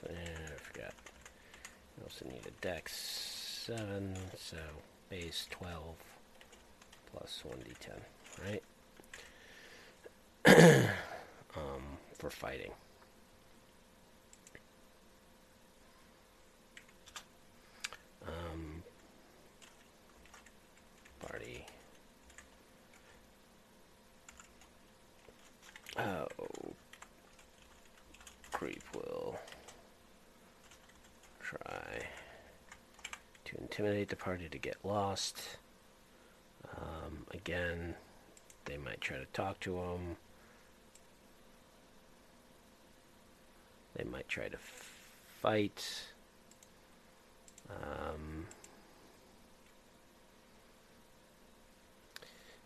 [0.05, 0.95] I forgot.
[1.97, 2.93] We also need a dex
[3.67, 4.57] 7, so
[5.09, 5.97] base 12
[7.13, 8.01] plus 1d10,
[8.45, 8.63] right?
[11.57, 11.83] um,
[12.19, 12.71] for fighting.
[18.27, 18.83] Um,
[21.27, 21.65] party.
[25.99, 26.27] Oh,
[28.53, 29.39] creep will
[31.41, 32.03] try
[33.45, 35.57] to intimidate the party to get lost.
[36.77, 37.95] Um, again,
[38.67, 40.17] they might try to talk to him.
[43.97, 44.59] They might try to
[45.41, 46.03] fight.
[47.71, 48.47] Um,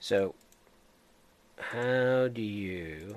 [0.01, 0.35] so,
[1.59, 3.15] how do you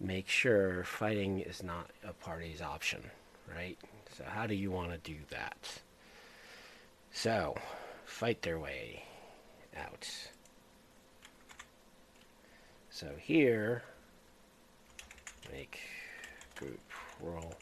[0.00, 3.02] make sure fighting is not a party's option,
[3.54, 3.78] right?
[4.16, 5.80] So, how do you want to do that?
[7.12, 7.56] So,
[8.04, 9.04] fight their way
[9.76, 10.08] out.
[12.90, 13.82] So, here,
[15.52, 15.80] make
[16.56, 16.80] group
[17.20, 17.54] roll.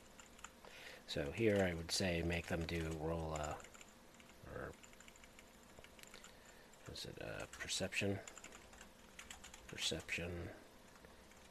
[1.07, 3.57] So here I would say make them do roll a,
[4.53, 4.73] or
[6.93, 8.19] is it a perception?
[9.69, 10.31] Perception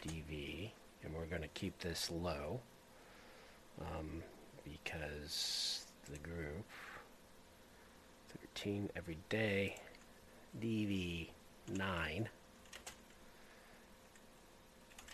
[0.05, 0.71] DV,
[1.03, 2.59] and we're going to keep this low
[3.81, 4.23] um,
[4.63, 6.65] because the group
[8.55, 9.75] 13 every day
[10.61, 11.29] DV
[11.71, 12.29] 9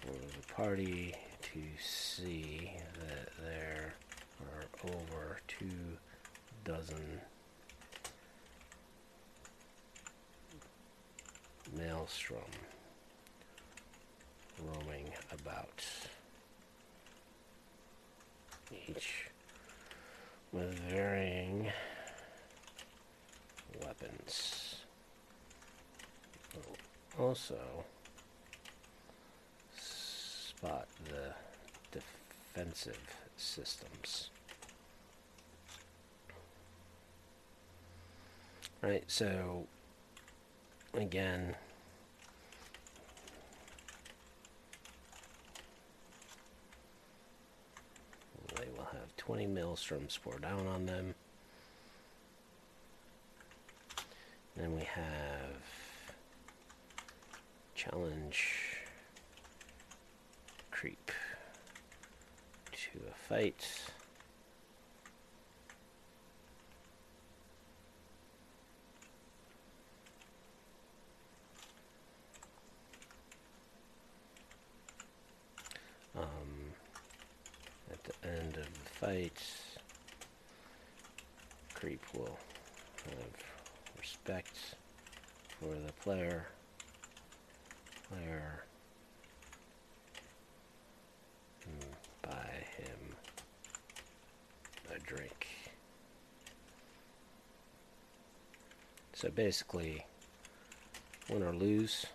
[0.01, 3.93] for the party to see that there
[4.41, 5.97] are over two
[6.64, 7.20] dozen
[11.78, 12.39] maelstrom
[14.66, 15.84] roaming about
[18.72, 19.30] each
[20.51, 21.72] with varying
[23.86, 24.76] weapons
[26.57, 27.57] oh, also
[30.59, 31.99] spot the
[32.53, 32.99] defensive
[33.38, 34.30] systems.
[38.82, 39.65] Right, so
[40.93, 41.55] again,
[48.55, 51.13] they will have 20 maelstroms pour down on them.
[54.57, 55.61] Then we have
[57.75, 58.77] challenge
[60.71, 61.11] creep
[62.71, 63.67] to a fight.
[76.17, 76.23] Um,
[77.91, 78.27] at the
[79.02, 79.43] end of the fight,
[81.74, 82.38] creep will
[83.06, 84.76] have respect
[85.60, 86.47] for the player.
[88.10, 88.64] Player
[91.68, 91.93] mm,
[92.24, 93.16] buy him
[94.95, 95.47] a drink.
[99.14, 100.06] So basically,
[101.30, 102.06] win or lose.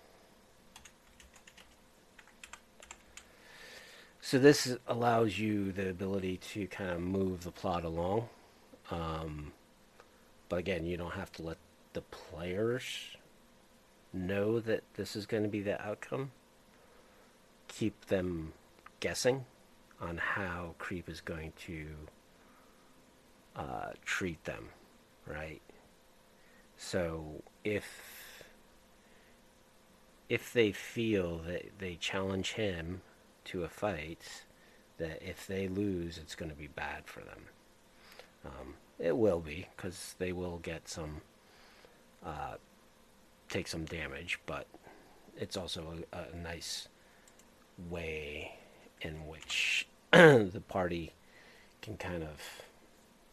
[4.27, 8.31] So this allows you the ability to kind of move the plot along.
[8.91, 9.53] Um,
[10.49, 11.59] but again, you don't have to let
[11.93, 12.87] the players
[14.15, 16.31] know that this is going to be the outcome.
[17.69, 18.55] Keep them
[19.01, 19.45] guessing
[20.01, 21.87] on how creep is going to
[23.55, 24.71] uh, treat them,
[25.27, 25.61] right?
[26.79, 27.85] So if
[30.31, 33.03] if they feel that they challenge him
[33.47, 34.45] to a fight,
[34.99, 37.41] that if they lose, it's going to be bad for them.
[38.45, 41.21] Um, it will be because they will get some,
[42.25, 42.55] uh,
[43.49, 44.67] take some damage, but
[45.37, 46.89] it's also a, a nice
[47.91, 48.57] way
[49.01, 51.13] in which the party
[51.83, 52.41] can kind of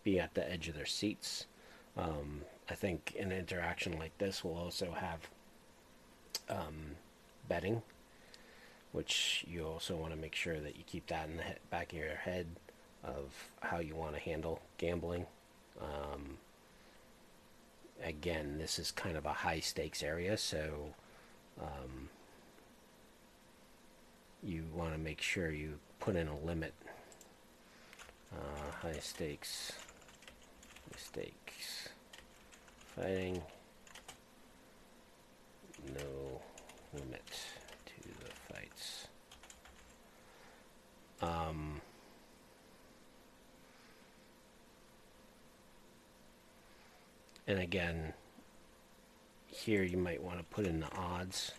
[0.03, 1.45] be at the edge of their seats.
[1.97, 5.30] Um, I think an interaction like this will also have
[6.49, 6.95] um,
[7.47, 7.82] betting,
[8.92, 11.92] which you also want to make sure that you keep that in the he- back
[11.94, 12.48] of your head
[13.04, 15.26] of how you want to handle gambling.
[15.80, 16.38] Um,
[18.04, 20.94] again, this is kind of a high stakes area, so
[21.60, 22.10] um,
[24.44, 26.74] you want to make sure you put in a limit.
[28.34, 29.74] Uh, high stakes,
[30.89, 31.89] high stakes,
[32.96, 33.42] fighting,
[35.94, 36.42] no
[36.94, 37.26] limit
[37.86, 39.08] to the fights.
[41.22, 41.82] Um,
[47.47, 48.13] and again,
[49.47, 51.51] here you might want to put in the odds.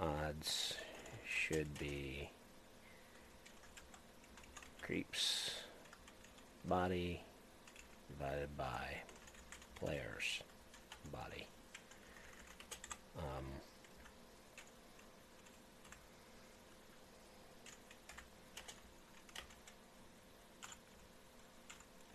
[0.00, 0.74] Odds
[1.26, 2.30] should be
[4.80, 5.50] creeps
[6.64, 7.22] body
[8.08, 8.96] divided by
[9.78, 10.42] players
[11.10, 11.46] body.
[13.18, 13.44] Um,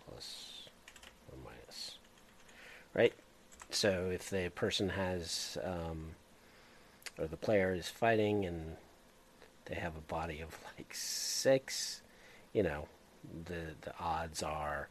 [0.08, 0.68] plus
[1.30, 1.98] or minus.
[2.94, 3.12] Right?
[3.70, 6.12] So if the person has, um,
[7.18, 8.76] or the player is fighting and
[9.66, 12.00] they have a body of like six,
[12.52, 12.88] you know,
[13.44, 14.88] the the odds are,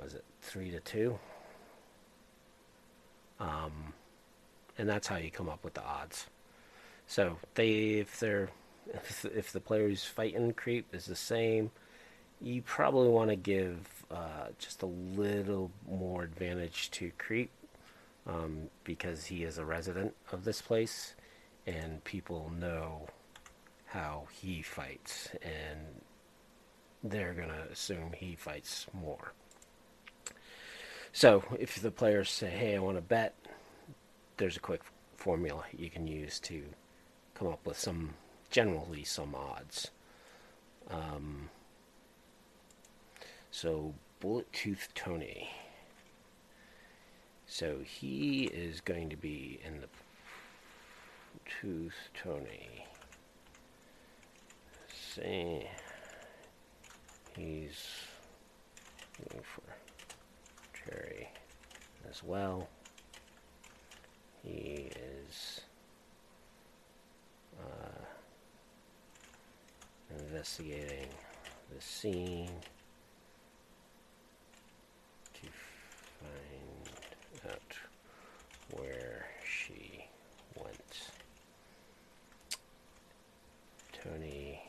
[0.00, 1.18] was it three to two?
[3.38, 3.92] Um,
[4.78, 6.26] and that's how you come up with the odds.
[7.06, 8.48] So they, if they're,
[9.34, 11.70] if, the player who's fighting creep is the same,
[12.40, 13.78] you probably want to give
[14.10, 17.50] uh, just a little more advantage to creep
[18.26, 21.14] um, because he is a resident of this place,
[21.66, 23.08] and people know
[23.86, 26.02] how he fights, and
[27.02, 29.32] they're gonna assume he fights more.
[31.12, 33.34] So if the players say, "Hey, I want to bet,"
[34.36, 34.82] there's a quick
[35.16, 36.64] formula you can use to
[37.34, 38.14] come up with some
[38.50, 39.90] generally some odds.
[40.90, 41.50] Um,
[43.50, 45.50] so Bullet Tooth Tony.
[47.46, 49.88] So he is going to be in the
[51.60, 52.84] Tooth Tony.
[54.92, 55.66] See,
[57.36, 57.78] he's
[59.20, 59.62] looking for
[60.90, 61.28] Jerry
[62.10, 62.68] as well.
[64.42, 64.90] He
[65.26, 65.60] is
[67.58, 68.04] uh,
[70.18, 71.08] investigating
[71.74, 72.50] the scene
[75.34, 75.40] to
[76.20, 76.55] find
[77.50, 77.74] out
[78.72, 80.04] where she
[80.56, 81.10] went.
[83.92, 84.60] Tony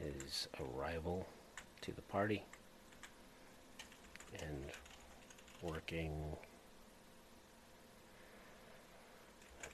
[0.00, 1.26] is a rival
[1.80, 2.42] to the party
[4.42, 4.64] and
[5.62, 6.12] working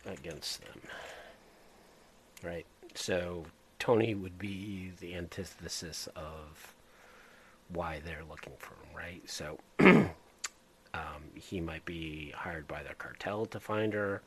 [0.06, 0.80] against them.
[2.44, 2.66] Right?
[2.94, 3.44] So
[3.78, 6.74] Tony would be the antithesis of
[7.68, 9.22] why they're looking for him, right?
[9.28, 9.58] So
[10.94, 14.22] um, he might be hired by the cartel to find her.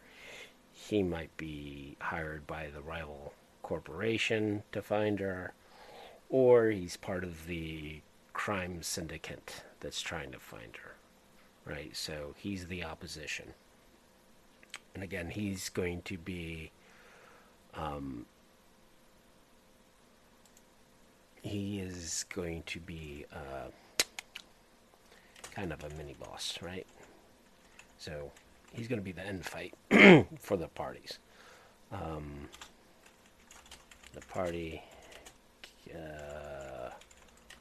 [0.71, 5.53] He might be hired by the rival corporation to find her.
[6.29, 8.01] Or he's part of the
[8.33, 10.95] crime syndicate that's trying to find her,
[11.65, 11.95] right?
[11.95, 13.53] So he's the opposition.
[14.93, 16.71] And again, he's going to be.
[17.75, 18.25] Um,
[21.41, 23.69] he is going to be uh,
[25.55, 26.85] kind of a mini boss, right?
[27.97, 28.31] So
[28.73, 29.73] he's going to be the end fight
[30.39, 31.19] for the parties.
[31.91, 32.49] Um,
[34.13, 34.81] the party
[35.93, 36.89] uh,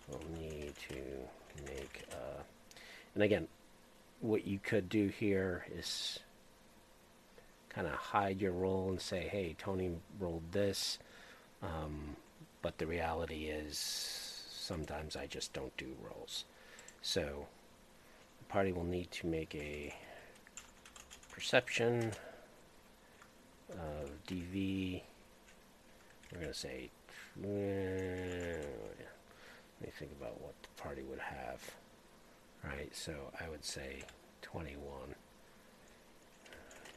[0.09, 0.95] will need to
[1.67, 2.03] make.
[2.13, 2.43] Uh,
[3.15, 3.47] and again,
[4.21, 6.19] what you could do here is
[7.69, 10.99] kind of hide your role and say, hey, Tony rolled this.
[11.63, 12.17] Um,
[12.63, 13.79] but the reality is
[14.51, 16.45] sometimes I just don't do rolls.
[17.03, 17.47] So
[18.55, 19.93] party will need to make a
[21.33, 22.13] perception
[23.69, 25.03] of DV.
[26.31, 26.89] We're going to say,
[27.37, 28.63] uh, let
[29.83, 31.69] me think about what the party would have.
[32.63, 33.13] Right, so
[33.45, 34.05] I would say
[34.43, 35.17] 21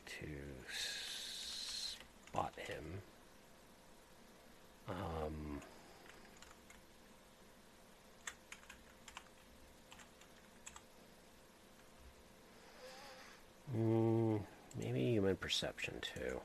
[0.06, 0.28] to
[2.30, 3.02] spot him.
[4.88, 5.62] Um,
[13.78, 14.40] mm,
[14.80, 16.40] maybe human perception too.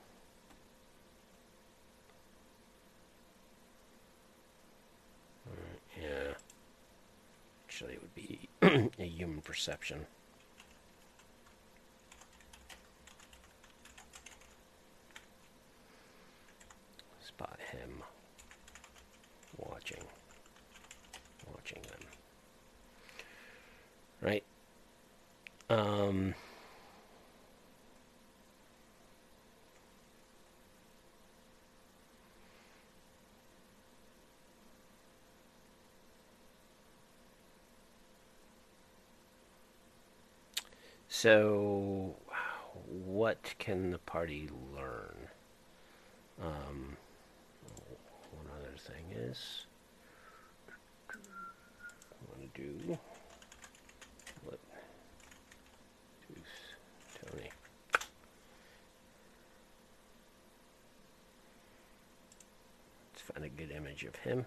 [5.46, 6.34] Uh, yeah.
[7.66, 8.48] Actually, it would be
[8.98, 10.06] a human perception.
[17.24, 18.02] Spot him
[19.58, 20.02] watching.
[21.50, 22.00] Watching them.
[24.20, 24.44] Right?
[25.70, 26.34] Um.
[41.14, 42.16] So,
[43.04, 45.14] what can the party learn?
[46.40, 46.96] Um,
[48.32, 49.66] one other thing is,
[51.10, 51.14] I
[52.30, 52.98] want to do
[54.46, 54.58] what?
[57.30, 57.50] Tony.
[63.12, 64.46] Let's find a good image of him.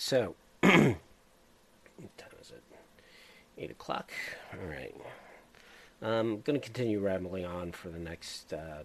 [0.00, 0.96] So what time
[2.40, 2.62] is it?
[3.58, 4.10] Eight o'clock.
[4.54, 4.94] All right.
[6.00, 8.84] I'm going to continue rambling on for the next uh,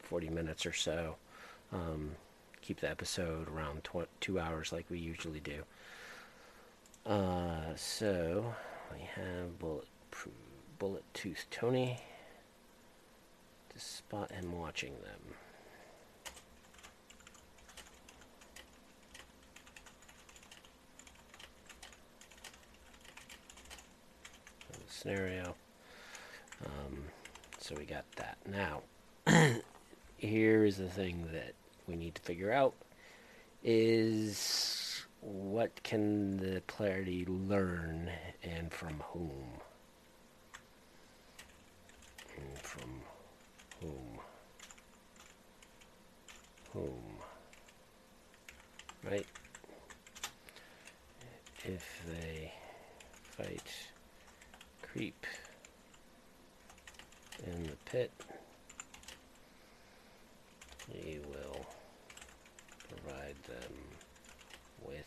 [0.00, 1.16] 40 minutes or so.
[1.72, 2.10] Um,
[2.60, 5.62] keep the episode around tw- two hours like we usually do.
[7.06, 8.54] Uh, so
[8.92, 9.88] we have bullet
[10.78, 11.98] bullet tooth Tony
[13.70, 15.34] to spot him watching them.
[24.86, 25.54] the scenario.
[26.64, 27.04] Um,
[27.58, 28.38] so we got that.
[28.46, 28.80] Now,
[30.16, 31.52] here is the thing that
[31.86, 32.72] we need to figure out
[33.62, 38.10] is what can the clarity learn
[38.42, 39.44] and from whom?
[42.36, 43.00] And from
[43.80, 44.18] whom?
[46.72, 47.02] Whom?
[49.04, 49.26] Right?
[51.66, 52.52] If they
[53.22, 53.62] fight
[54.94, 55.26] creep
[57.44, 58.12] in the pit,
[60.88, 61.66] he will
[62.88, 63.72] provide them
[64.86, 65.04] with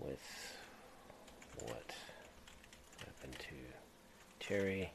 [0.00, 0.56] with
[1.60, 1.92] what
[2.98, 3.54] happened to
[4.44, 4.90] Terry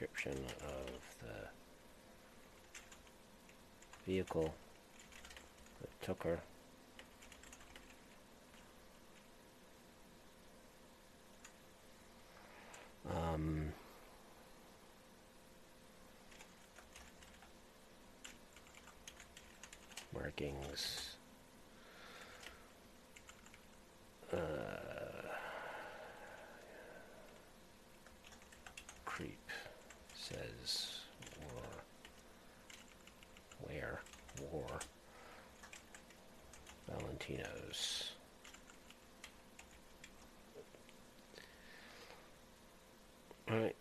[0.02, 0.90] Description of
[1.22, 1.48] the
[4.04, 4.52] vehicle
[5.80, 6.40] that took her.
[13.08, 13.72] Um,
[20.12, 21.14] markings.
[24.32, 24.36] Uh,
[29.04, 29.38] creep
[30.22, 31.00] says
[31.40, 31.62] war.
[33.62, 34.00] Where?
[34.50, 34.66] War.
[36.88, 38.12] Valentino's.
[43.50, 43.76] Alright.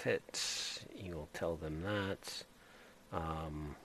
[0.00, 0.80] Fits.
[0.96, 2.44] You'll tell them that.
[3.12, 3.76] Um,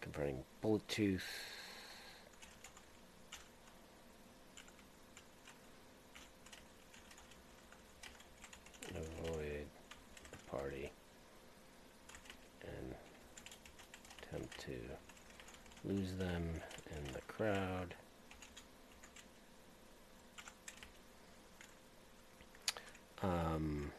[0.00, 1.22] converting Bullet Tooth.
[8.94, 9.66] Avoid
[10.30, 10.90] the party
[12.62, 12.94] and
[14.22, 14.72] attempt to
[15.84, 16.48] lose them
[16.90, 17.94] in the crowd.
[23.22, 23.92] Um,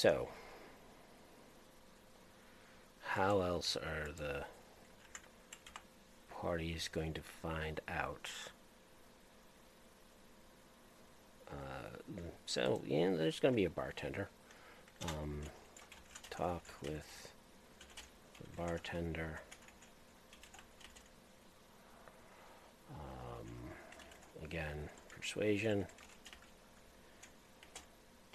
[0.00, 0.28] so,
[3.02, 4.44] how else are the
[6.30, 8.30] parties going to find out?
[11.50, 12.14] Uh,
[12.46, 14.30] so, yeah, there's going to be a bartender.
[15.06, 15.42] Um,
[16.30, 17.28] talk with
[18.40, 19.42] the bartender.
[22.90, 23.48] Um,
[24.42, 25.84] again, persuasion.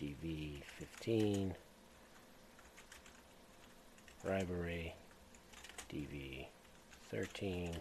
[0.06, 1.56] DV 15
[4.24, 4.94] bribery,
[5.92, 6.46] DV
[7.10, 7.76] 13,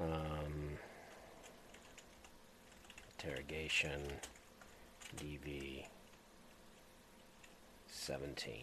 [0.00, 0.78] um,
[3.18, 4.00] interrogation,
[5.16, 5.84] DV
[7.88, 8.54] 17.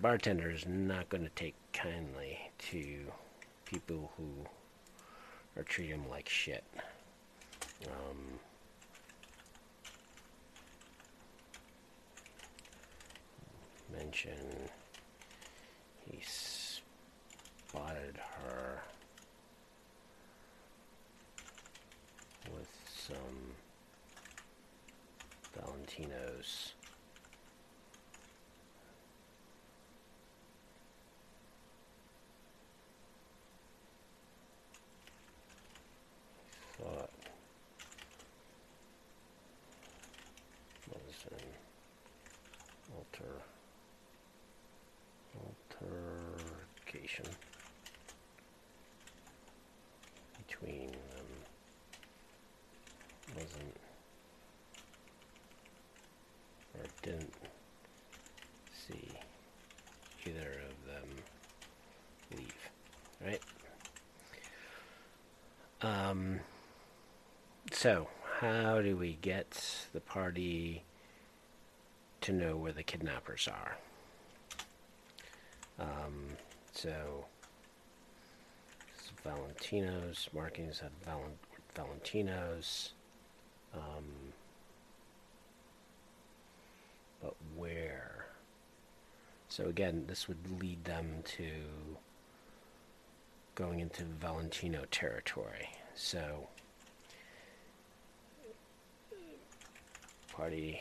[0.00, 2.38] Bartender is not going to take kindly
[2.70, 3.00] to
[3.66, 4.46] people who
[5.60, 6.64] are treating him like shit.
[7.86, 8.38] Um,
[16.10, 18.82] he spotted her
[22.52, 22.68] with
[23.06, 23.54] some
[25.56, 26.72] Valentinos.
[36.78, 37.10] Thought
[40.88, 41.46] was an
[42.96, 43.42] alter
[45.82, 47.26] altercation
[50.46, 51.28] between them
[53.34, 53.76] wasn't
[56.74, 57.34] or didn't
[58.86, 59.08] see
[60.26, 61.08] either of them
[62.36, 62.70] leave
[63.24, 63.42] right
[65.82, 66.40] um
[67.70, 68.08] so
[68.40, 70.82] how do we get the party
[72.20, 73.76] to know where the kidnappers are
[75.78, 76.36] um,
[76.72, 77.24] so
[79.24, 81.22] Valentino's markings Val-
[81.74, 82.92] Valentino's.
[83.74, 84.32] Um,
[87.22, 88.26] but where?
[89.48, 91.46] So again, this would lead them to
[93.54, 95.68] going into Valentino territory.
[95.94, 96.48] So
[100.32, 100.80] party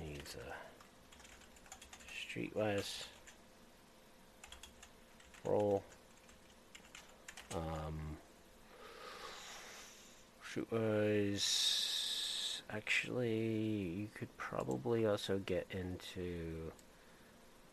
[0.00, 0.54] needs a
[2.10, 3.04] streetwise
[5.44, 5.82] roll.
[7.54, 8.16] Um,
[10.70, 13.38] was actually
[13.96, 16.72] you could probably also get into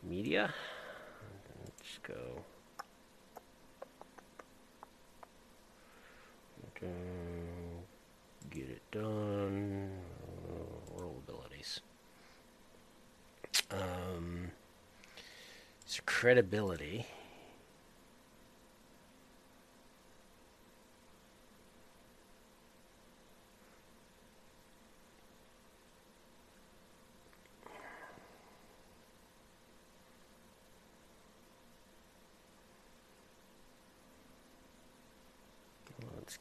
[0.02, 0.52] media.
[1.64, 2.42] Let's go.
[8.50, 9.90] Get it done.
[10.96, 11.80] Roll abilities.
[13.70, 14.50] Um,
[15.86, 17.06] so credibility.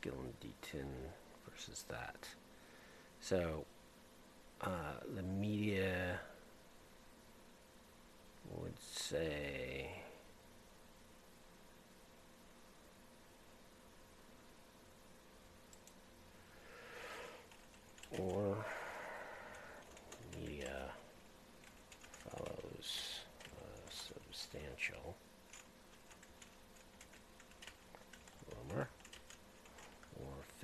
[0.01, 0.85] skill in D10
[1.47, 2.27] versus that.
[3.19, 3.65] So
[4.61, 6.19] uh, the media
[8.57, 9.89] would say
[18.17, 18.65] or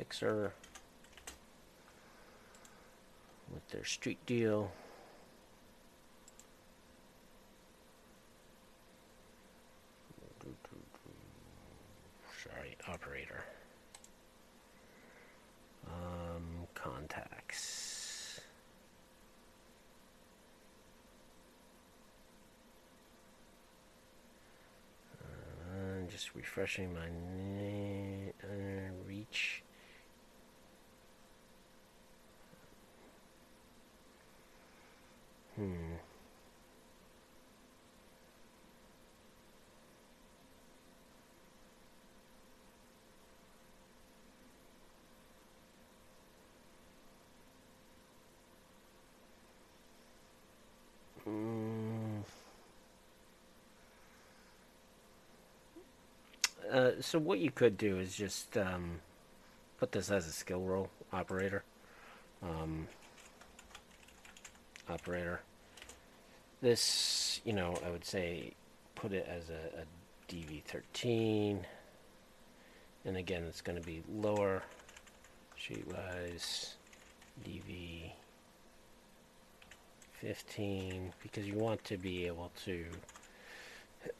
[0.07, 0.53] Fixer
[3.53, 4.71] with their street deal.
[12.41, 13.43] Sorry, operator.
[15.87, 18.39] Um, contacts.
[25.21, 29.63] Uh, just refreshing my na- uh, reach.
[35.57, 35.95] Hmm.
[51.27, 52.23] Mm.
[56.71, 58.99] Uh, so what you could do is just um,
[59.79, 61.63] put this as a skill roll operator.
[62.43, 62.87] Um,
[64.89, 65.41] operator.
[66.61, 68.53] This, you know, I would say
[68.95, 71.59] put it as a, a DV13.
[73.05, 74.63] And again, it's going to be lower
[75.55, 76.75] sheet-wise
[77.45, 78.11] DV
[80.21, 82.85] 15 because you want to be able to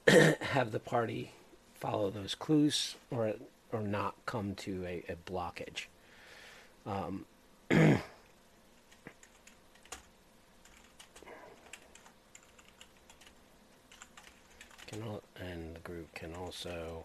[0.42, 1.32] have the party
[1.80, 3.34] follow those clues or
[3.72, 5.88] or not come to a, a blockage.
[6.86, 7.26] Um,
[7.70, 8.02] can
[15.36, 17.04] and the group can also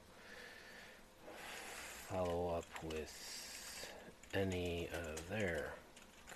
[2.08, 3.90] follow up with
[4.34, 5.72] any of their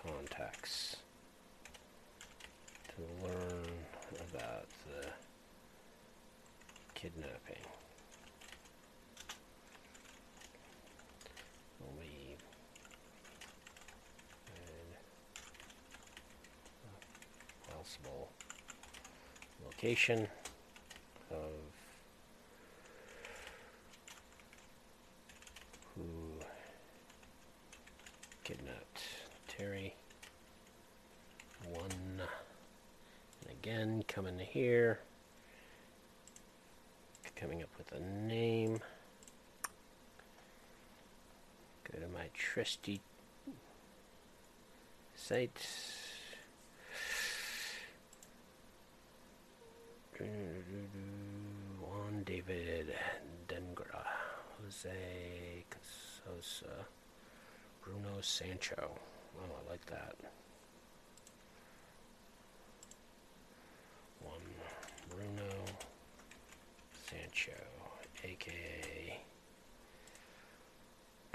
[0.02, 0.96] contacts
[2.88, 3.66] to learn
[4.30, 5.08] about the
[6.94, 7.62] kidnapping.
[11.98, 12.42] Leave.
[14.54, 14.88] And
[17.68, 18.28] a possible
[19.64, 20.28] location
[21.30, 21.52] of
[25.94, 26.02] who
[28.44, 29.02] kidnapped
[29.48, 29.94] Terry.
[31.70, 31.90] One.
[33.42, 35.00] And again, coming in here.
[37.34, 38.80] Coming up with a name.
[41.92, 43.00] Go to my trusty
[45.14, 46.05] site.
[50.18, 52.94] Juan David
[53.48, 54.02] Dengra,
[54.62, 56.86] Jose Casosa,
[57.82, 58.92] Bruno Sancho.
[59.38, 60.14] Oh, I like that.
[64.22, 64.40] One
[65.10, 65.50] Bruno
[67.10, 67.52] Sancho,
[68.24, 69.20] aka.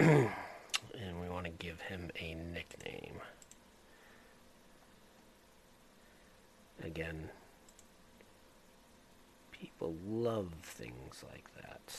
[0.00, 3.20] and we want to give him a nickname.
[6.82, 7.30] Again,
[9.62, 11.94] people love things like that.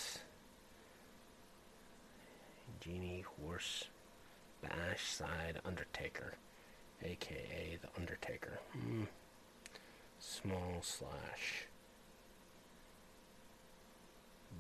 [2.81, 3.85] Genie Horse
[4.61, 6.34] Bash Side Undertaker,
[7.02, 8.60] aka the Undertaker.
[8.73, 9.03] Hmm.
[10.19, 11.68] Small slash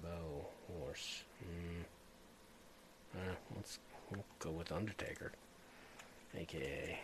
[0.01, 1.23] bow horse.
[1.43, 1.81] Hmm.
[3.17, 3.79] Uh, let's
[4.11, 5.33] we'll go with Undertaker,
[6.37, 6.97] aka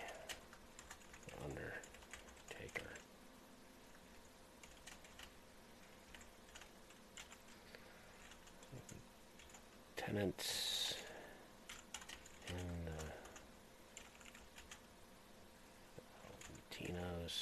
[1.43, 1.88] Undertaker.
[10.09, 10.95] Tenants
[12.47, 13.13] and uh,
[16.49, 17.35] Latinos.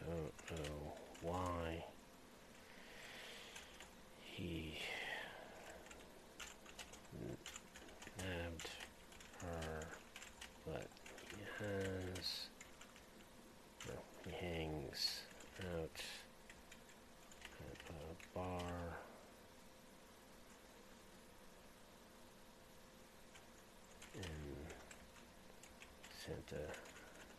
[0.00, 1.84] Don't know why
[4.22, 4.78] he
[8.16, 8.70] nabbed
[9.42, 9.86] her,
[10.64, 10.88] but
[11.30, 12.48] he has,
[13.86, 13.94] no,
[14.24, 15.20] he hangs
[15.74, 16.02] out
[17.60, 18.60] at a bar.
[24.14, 24.56] In
[26.48, 26.62] Santa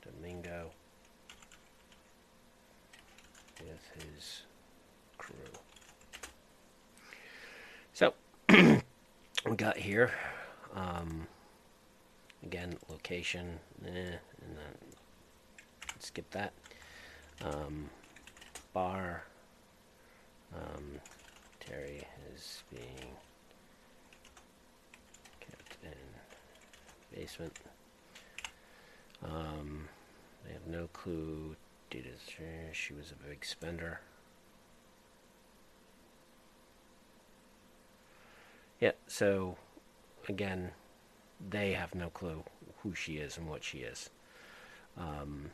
[0.03, 0.69] Domingo
[3.61, 4.43] with his
[5.17, 5.35] crew.
[7.93, 8.13] So
[8.49, 10.11] we got here.
[10.75, 11.27] Um,
[12.43, 14.75] again, location, eh, and then
[15.99, 16.53] skip that.
[17.43, 17.89] Um,
[18.73, 19.23] bar.
[20.55, 20.99] Um,
[21.59, 22.03] Terry
[22.35, 23.11] is being
[25.39, 27.57] kept in basement.
[29.23, 29.89] Um,
[30.45, 31.55] they have no clue.
[31.89, 32.19] Did it,
[32.71, 34.01] she was a big spender.
[38.79, 39.57] Yeah, so
[40.27, 40.71] again,
[41.49, 42.43] they have no clue
[42.83, 44.09] who she is and what she is.
[44.97, 45.51] Um,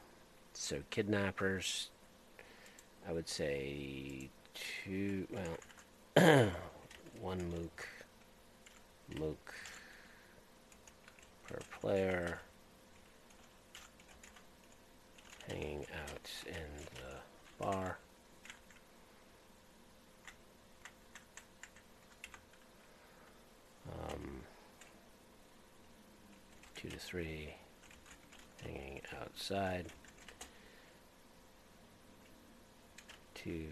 [0.54, 1.90] so kidnappers,
[3.08, 6.52] I would say two, well,
[7.22, 7.88] one mook,
[9.18, 9.54] mook
[11.48, 12.40] per player,
[15.48, 17.98] hanging out in the bar.
[23.92, 24.42] Um,
[26.76, 27.54] two to three
[28.64, 29.86] hanging outside.
[33.36, 33.68] Two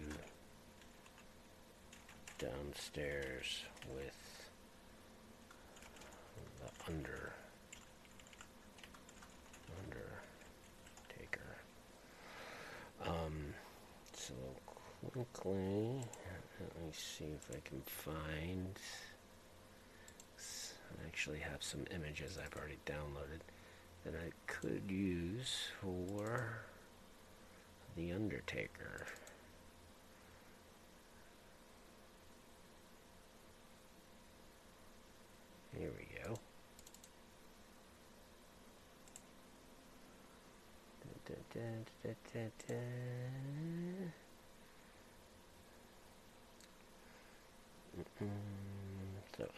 [2.38, 3.64] downstairs
[3.94, 4.50] with
[6.60, 7.32] the under
[9.82, 11.56] undertaker.
[13.02, 13.54] Um,
[14.12, 14.34] so
[15.12, 16.00] quickly,
[16.60, 18.78] let me see if I can find.
[21.02, 23.40] I actually have some images I've already downloaded
[24.04, 26.60] that I could use for
[27.96, 29.06] The Undertaker.
[35.78, 36.13] Here we go.
[41.54, 41.60] So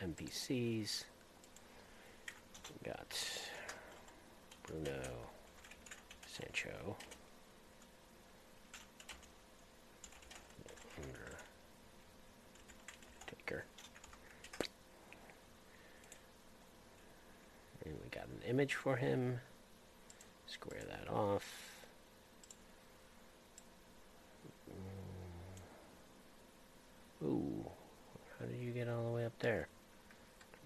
[0.05, 1.05] NPCs
[2.85, 3.19] got
[4.67, 5.03] Bruno
[6.27, 6.97] Sancho.
[17.85, 19.41] And we got an image for him.
[20.47, 21.77] Square that off.
[27.23, 27.65] Ooh,
[28.39, 28.73] how did you
[29.37, 29.69] up there?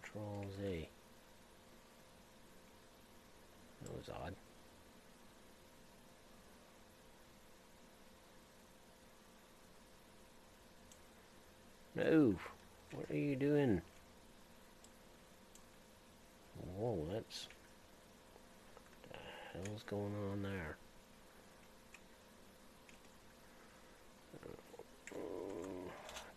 [0.03, 0.89] Control Z.
[3.83, 4.35] That was odd.
[11.97, 12.35] No,
[12.93, 13.83] what are you doing?
[16.77, 17.49] Whoa, that's...
[19.09, 20.77] What the hell's going on there?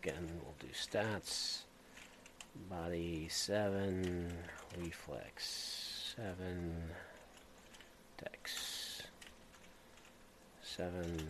[0.01, 1.61] Again, we'll do stats.
[2.56, 4.32] Body 7,
[4.80, 6.76] reflex 7,
[8.22, 9.02] dex
[10.62, 11.28] 7,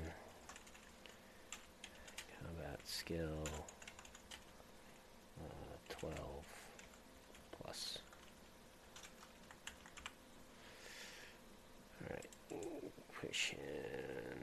[2.40, 3.40] combat skill
[5.40, 6.14] uh, 12
[7.62, 8.00] plus.
[12.02, 12.26] Alright,
[13.22, 14.40] push in.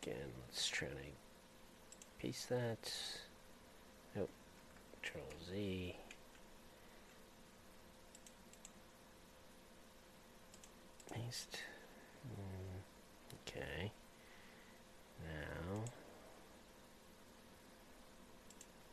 [0.00, 0.94] Again, let's try to
[2.20, 2.92] paste that.
[5.02, 5.96] Control Z.
[11.12, 11.58] Paste.
[12.28, 12.78] Mm,
[13.48, 13.92] okay.
[15.24, 15.82] Now.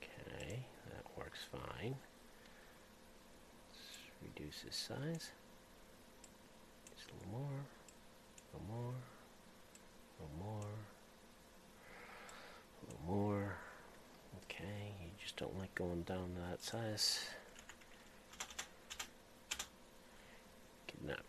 [0.01, 1.95] Okay, that works fine.
[3.69, 3.79] Let's
[4.21, 5.31] reduce his size.
[6.95, 7.59] Just a little more.
[8.41, 8.93] A little more.
[10.17, 10.69] A little more.
[12.81, 13.58] A little more.
[15.39, 17.21] Don't like going down to that size.
[20.85, 21.23] Kidnap.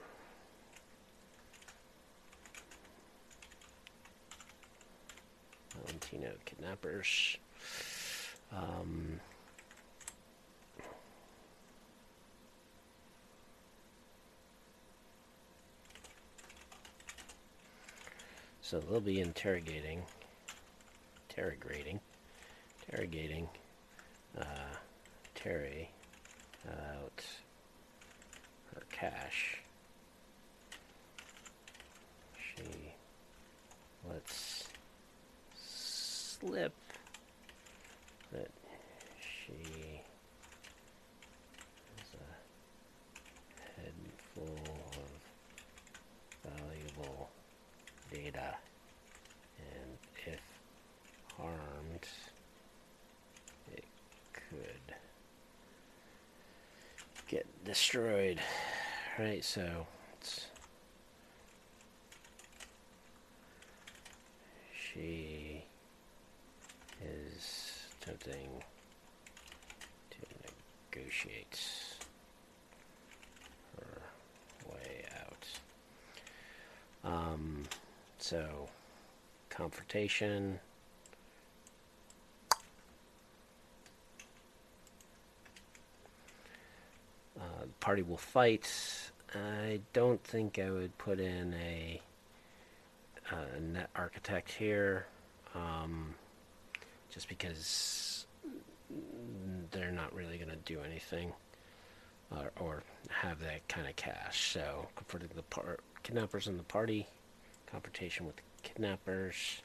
[5.76, 7.36] Valentino kidnappers.
[8.52, 9.20] Um,
[18.60, 20.02] so they'll be interrogating,
[21.28, 22.00] interrogating,
[22.88, 23.48] interrogating
[24.38, 24.44] uh,
[25.34, 25.90] Terry
[26.68, 27.24] out
[28.74, 29.62] her cash.
[32.38, 32.94] She
[34.08, 34.68] lets
[35.54, 36.74] slip
[38.32, 38.50] that
[39.18, 40.00] she
[41.96, 43.94] has a head
[44.34, 44.58] full
[46.44, 47.30] of valuable
[48.12, 48.54] data
[49.58, 50.40] and if
[51.36, 52.06] harmed
[53.72, 53.84] it
[54.32, 54.94] could
[57.28, 58.40] get destroyed
[59.16, 59.86] right so
[60.18, 60.46] it's
[64.74, 65.62] she
[67.00, 68.48] is attempting
[70.10, 70.18] to
[70.90, 71.60] negotiate
[73.76, 74.02] her
[74.68, 75.46] way out.
[77.04, 77.62] Um,
[78.18, 78.68] so,
[79.48, 80.58] confrontation.
[87.90, 88.70] Party will fight.
[89.34, 92.00] I don't think I would put in a,
[93.32, 95.06] a net architect here,
[95.56, 96.14] um,
[97.12, 98.28] just because
[99.72, 101.32] they're not really going to do anything
[102.30, 104.52] or, or have that kind of cash.
[104.52, 107.08] So, confronting the par- kidnappers in the party,
[107.66, 109.62] confrontation with the kidnappers,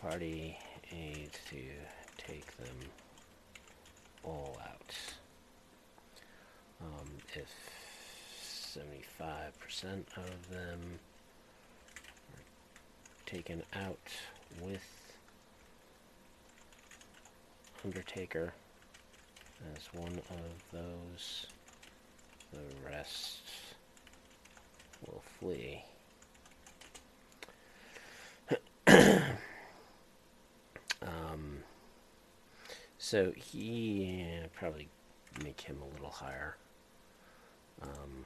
[0.00, 0.58] party
[0.90, 1.62] aids to
[2.18, 2.74] take them
[4.26, 4.94] all out.
[6.82, 7.48] Um, if
[8.76, 10.80] 75% of them
[12.34, 12.44] are
[13.24, 13.98] taken out
[14.60, 14.82] with
[17.84, 18.52] Undertaker
[19.74, 21.46] as one of those,
[22.52, 22.58] the
[22.90, 23.42] rest
[25.06, 25.82] will flee.
[31.02, 31.58] um,
[33.06, 34.88] so he yeah, probably
[35.44, 36.56] make him a little higher.
[37.80, 38.24] Um,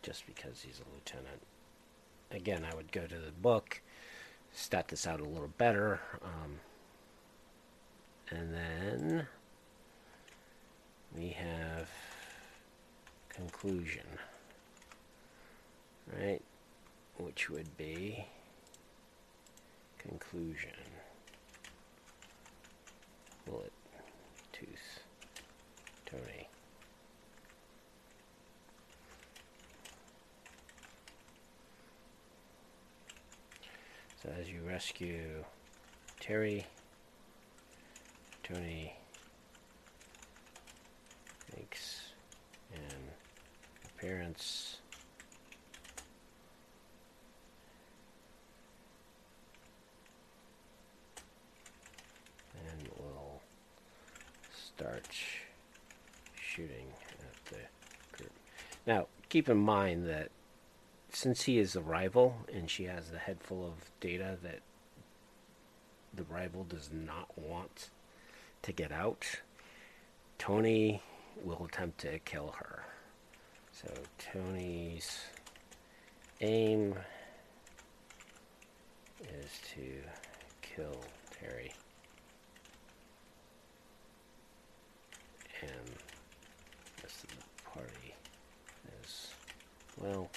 [0.00, 1.42] just because he's a lieutenant.
[2.30, 3.80] Again, I would go to the book,
[4.52, 6.60] stat this out a little better, um,
[8.30, 9.26] and then
[11.16, 11.90] we have
[13.28, 14.06] conclusion,
[16.16, 16.42] right?
[17.18, 18.24] Which would be
[20.02, 20.70] conclusion.
[23.46, 23.72] Bullet,
[24.52, 25.00] tooth,
[26.06, 26.48] Tony.
[34.22, 35.44] So as you rescue
[36.20, 36.66] Terry,
[38.42, 38.92] Tony
[41.56, 42.00] makes
[42.74, 42.80] an
[43.86, 44.76] appearance.
[52.68, 53.40] And we'll
[54.80, 55.06] start
[56.40, 56.86] shooting
[57.20, 57.58] at the
[58.16, 58.32] group.
[58.86, 60.30] Now, keep in mind that
[61.10, 64.60] since he is a rival and she has the head full of data that
[66.14, 67.90] the rival does not want
[68.62, 69.26] to get out,
[70.38, 71.02] Tony
[71.44, 72.84] will attempt to kill her.
[73.72, 73.88] So
[74.18, 75.20] Tony's
[76.40, 76.94] aim
[79.28, 79.92] is to
[80.62, 81.04] kill
[81.38, 81.74] Terry.
[85.62, 85.70] And
[86.96, 88.14] the rest of the party
[89.02, 89.28] as
[90.00, 90.30] well.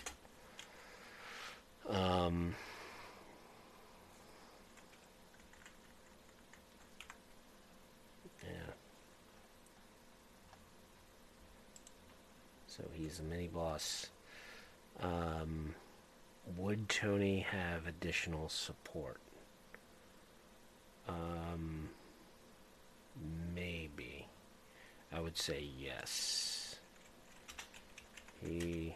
[1.90, 2.56] Um,
[8.44, 8.74] yeah.
[12.68, 14.08] So he's a mini boss.
[15.02, 15.76] Um,
[16.58, 19.18] would Tony have additional support?
[21.08, 21.90] Um,
[23.54, 24.28] maybe.
[25.12, 26.76] I would say yes.
[28.42, 28.96] He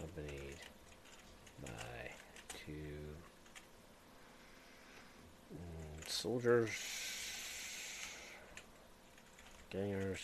[0.00, 0.56] accompanied
[1.62, 2.10] by
[2.48, 2.72] two
[5.52, 6.70] mm, soldiers,
[9.70, 10.20] gangers,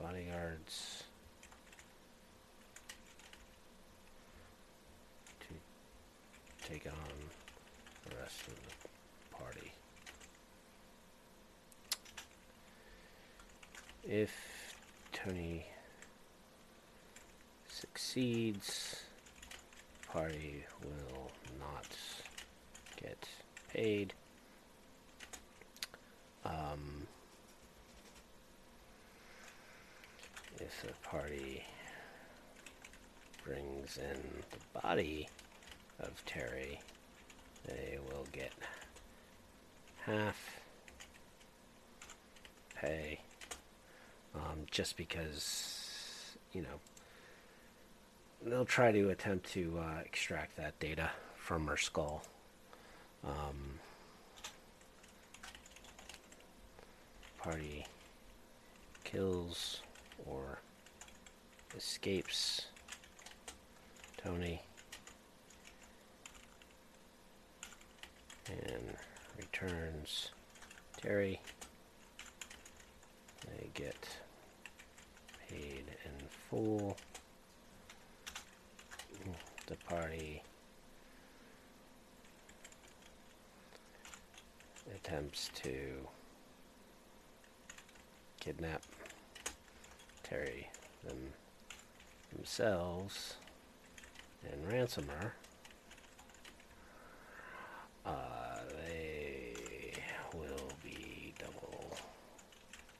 [0.00, 1.04] bodyguards
[5.40, 6.92] to take on
[8.08, 9.72] the rest of the party.
[14.04, 14.32] If
[15.12, 15.64] Tony
[18.12, 18.96] succeeds,
[20.06, 21.86] party will not
[23.00, 23.26] get
[23.72, 24.12] paid.
[26.44, 27.06] Um,
[30.60, 31.64] if the party
[33.46, 34.20] brings in
[34.50, 35.26] the body
[35.98, 36.80] of Terry,
[37.66, 38.52] they will get
[40.04, 40.60] half
[42.74, 43.20] pay
[44.34, 46.78] um, just because, you know,
[48.44, 52.22] they'll try to attempt to uh, extract that data from her skull.
[53.24, 53.78] Um,
[57.38, 57.86] party
[59.04, 59.80] kills
[60.26, 60.60] or
[61.76, 62.66] escapes
[64.22, 64.62] Tony
[68.48, 68.96] and
[69.38, 70.30] returns
[71.00, 71.40] Terry.
[73.46, 74.08] They get
[75.48, 76.96] paid in full.
[79.72, 80.42] The party.
[84.94, 86.06] Attempts to
[88.38, 88.82] kidnap
[90.22, 90.68] Terry
[91.06, 91.16] them
[92.34, 93.36] themselves
[94.44, 95.32] and Ransomer,
[98.04, 99.54] uh, they
[100.34, 101.96] will be double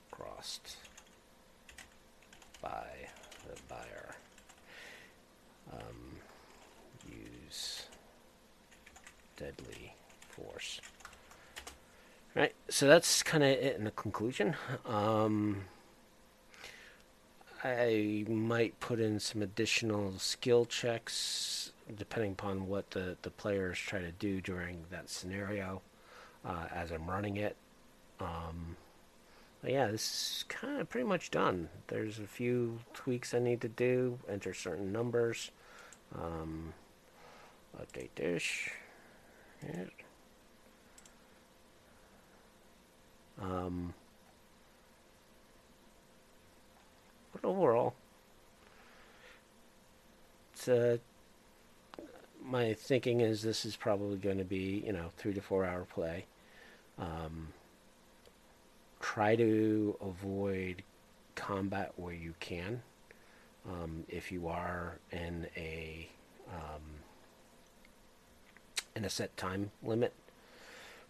[0.09, 0.77] crossed
[2.63, 2.87] by
[3.47, 4.15] the buyer.
[5.71, 6.17] Um,
[7.09, 7.83] use
[9.43, 9.93] deadly
[10.29, 10.79] force.
[12.35, 14.55] Right, so that's kind of it in the conclusion.
[14.85, 15.65] Um,
[17.63, 23.99] I might put in some additional skill checks depending upon what the, the players try
[23.99, 25.81] to do during that scenario
[26.45, 27.55] uh, as I'm running it.
[28.19, 28.77] Um,
[29.61, 31.69] but yeah, this is kind of pretty much done.
[31.87, 35.51] There's a few tweaks I need to do, enter certain numbers,
[36.15, 36.73] um,
[37.79, 38.71] update dish.
[43.43, 43.93] Um,
[47.33, 47.93] but overall,
[50.53, 50.97] it's uh,
[52.41, 55.83] my thinking is this is probably going to be you know three to four hour
[55.83, 56.25] play.
[56.97, 57.49] Um,
[59.01, 60.83] try to avoid
[61.35, 62.81] combat where you can.
[63.69, 66.07] Um, if you are in a
[66.49, 66.81] um,
[68.95, 70.13] in a set time limit,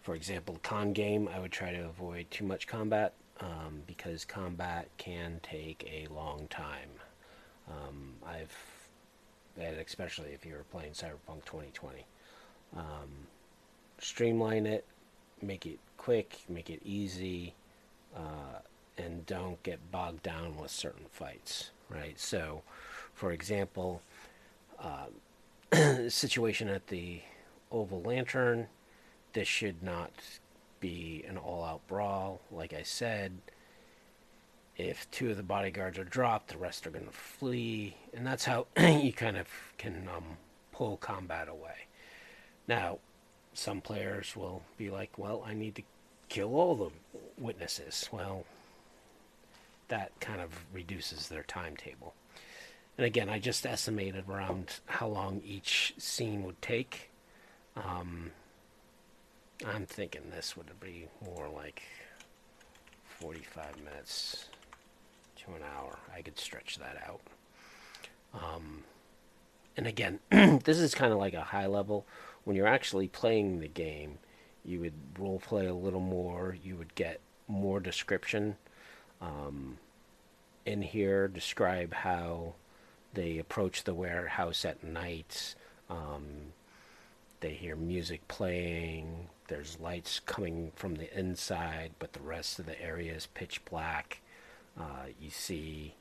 [0.04, 4.88] for example, con game, I would try to avoid too much combat um, because combat
[4.98, 6.90] can take a long time.
[7.68, 8.54] Um, I've,
[9.58, 12.04] and especially if you're playing Cyberpunk 2020,
[12.76, 12.84] um,
[13.98, 14.84] streamline it,
[15.40, 17.54] make it quick, make it easy,
[18.14, 18.58] uh,
[18.98, 21.70] and don't get bogged down with certain fights.
[21.88, 22.18] Right.
[22.20, 22.62] So,
[23.14, 24.02] for example,
[24.78, 25.06] uh,
[26.08, 27.20] situation at the
[27.70, 28.68] Oval Lantern
[29.34, 30.12] this should not
[30.80, 32.40] be an all out brawl.
[32.50, 33.32] Like I said,
[34.76, 37.96] if two of the bodyguards are dropped, the rest are going to flee.
[38.14, 40.24] And that's how you kind of can um,
[40.72, 41.86] pull combat away.
[42.66, 42.98] Now,
[43.52, 45.82] some players will be like, well, I need to
[46.28, 46.90] kill all the
[47.38, 48.08] witnesses.
[48.10, 48.44] Well,
[49.88, 52.14] that kind of reduces their timetable.
[52.96, 57.10] And again, I just estimated around how long each scene would take.
[57.76, 58.30] Um,
[59.66, 61.82] I'm thinking this would be more like
[63.20, 64.48] 45 minutes
[65.36, 65.98] to an hour.
[66.14, 67.20] I could stretch that out.
[68.34, 68.84] Um,
[69.76, 72.06] and again, this is kind of like a high level.
[72.44, 74.18] When you're actually playing the game,
[74.64, 76.56] you would role play a little more.
[76.62, 78.56] You would get more description
[79.20, 79.78] um,
[80.64, 81.28] in here.
[81.28, 82.54] Describe how
[83.14, 85.54] they approach the warehouse at night.
[85.88, 86.52] Um,
[87.44, 89.28] they hear music playing.
[89.48, 94.22] There's lights coming from the inside, but the rest of the area is pitch black.
[94.80, 95.94] Uh, you see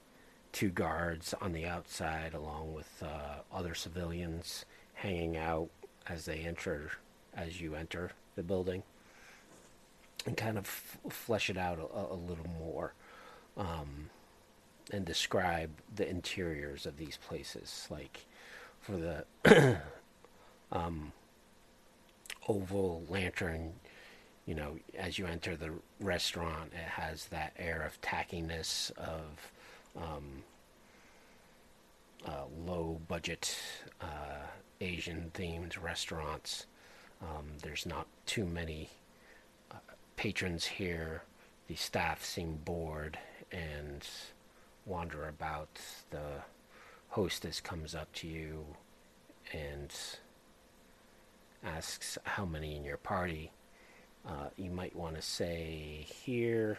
[0.54, 4.64] two guards on the outside, along with uh, other civilians
[4.94, 5.68] hanging out
[6.08, 6.92] as they enter,
[7.36, 8.82] as you enter the building,
[10.26, 12.94] and kind of f- flesh it out a, a little more,
[13.58, 14.10] um,
[14.94, 17.86] and describe the interiors of these places.
[17.90, 18.28] Like
[18.80, 18.96] for
[19.44, 19.82] the
[20.72, 21.12] um,
[22.48, 23.74] oval lantern
[24.46, 29.52] you know as you enter the restaurant it has that air of tackiness of
[29.96, 30.44] um,
[32.26, 33.56] uh, low budget
[34.02, 34.48] uh,
[34.84, 36.66] asian themed restaurants.
[37.22, 38.90] Um, there's not too many
[39.72, 39.76] uh,
[40.18, 41.24] patrons here.
[41.68, 43.18] The staff seem bored
[43.52, 44.06] and
[44.86, 45.80] wander about.
[46.10, 46.42] The
[47.10, 48.66] hostess comes up to you
[49.54, 49.94] and
[51.64, 53.52] asks how many in your party.
[54.28, 56.78] Uh, you might want to say here.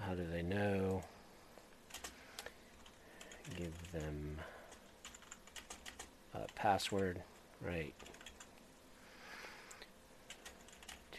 [0.00, 1.02] How do they know?
[3.56, 4.38] Give them
[6.34, 7.22] a password,
[7.60, 7.94] right?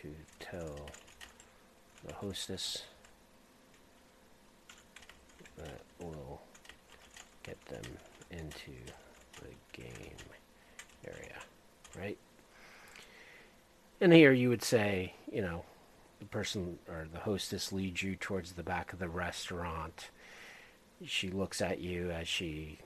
[0.02, 0.90] To tell
[2.06, 2.84] the hostess
[5.58, 6.42] that will
[7.46, 7.84] get them
[8.32, 8.72] into
[9.42, 10.18] the game
[11.06, 11.38] area,
[11.98, 12.18] right?
[14.02, 15.64] And here you would say, you know,
[16.20, 20.10] the person or the hostess leads you towards the back of the restaurant.
[21.06, 22.80] She looks at you as she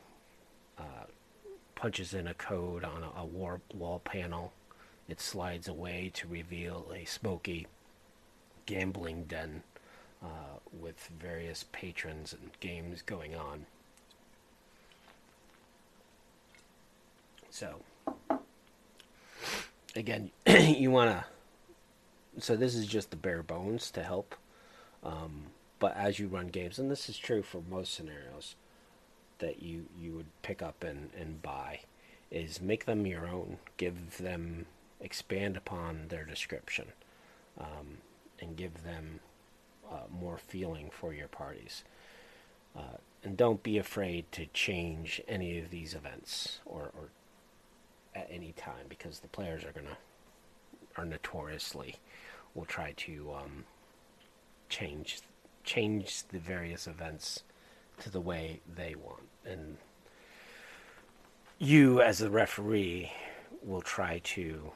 [0.78, 1.06] uh,
[1.76, 4.52] punches in a code on a, a wall panel.
[5.08, 7.68] It slides away to reveal a smoky
[8.66, 9.64] gambling den
[10.22, 13.66] uh, with various patrons and games going on.
[17.50, 17.82] So,
[19.96, 21.26] again, you want to.
[22.42, 24.36] So, this is just the bare bones to help.
[25.04, 25.48] Um,
[25.80, 28.56] but as you run games, and this is true for most scenarios
[29.40, 31.82] that you you would pick up and and buy,
[32.30, 33.58] is make them your own.
[33.78, 34.66] Give them
[35.02, 36.88] expand upon their description,
[37.58, 38.00] um,
[38.40, 39.22] and give them
[39.90, 41.84] uh, more feeling for your parties.
[42.78, 47.10] Uh, and don't be afraid to change any of these events or, or
[48.20, 49.98] at any time because the players are gonna
[50.98, 51.96] are notoriously
[52.54, 53.64] will try to um,
[54.70, 55.22] change
[55.64, 57.44] change the various events
[58.00, 59.78] to the way they want and
[61.58, 63.12] you as a referee
[63.64, 64.72] will try to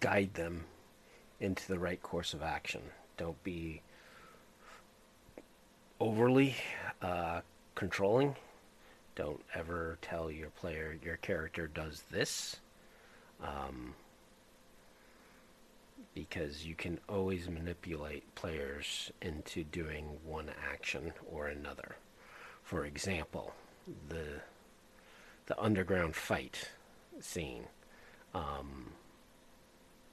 [0.00, 0.64] guide them
[1.40, 2.82] into the right course of action
[3.16, 3.80] don't be
[6.00, 6.56] overly
[7.02, 7.40] uh,
[7.74, 8.36] controlling.
[9.14, 12.56] Don't ever tell your player your character does this.
[13.42, 13.94] Um,
[16.14, 21.96] because you can always manipulate players into doing one action or another.
[22.62, 23.52] For example,
[24.08, 24.40] the
[25.46, 26.70] the underground fight
[27.20, 27.66] scene.
[28.34, 28.92] Um,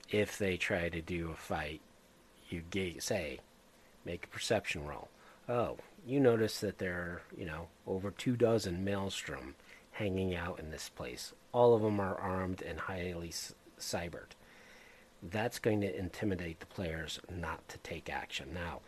[0.10, 1.82] if they try to do a fight,
[2.50, 2.64] you
[3.00, 3.40] say,
[4.06, 5.08] make a perception roll
[5.52, 9.56] oh, you notice that there are, you know, over two dozen Maelstrom
[9.92, 11.34] hanging out in this place.
[11.52, 13.32] All of them are armed and highly
[13.78, 14.36] cybered.
[15.22, 18.50] That's going to intimidate the players not to take action.
[18.54, 18.80] Now,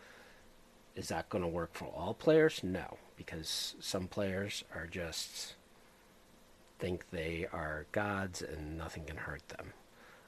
[0.96, 2.60] is that going to work for all players?
[2.62, 5.54] No, because some players are just
[6.78, 9.72] think they are gods and nothing can hurt them.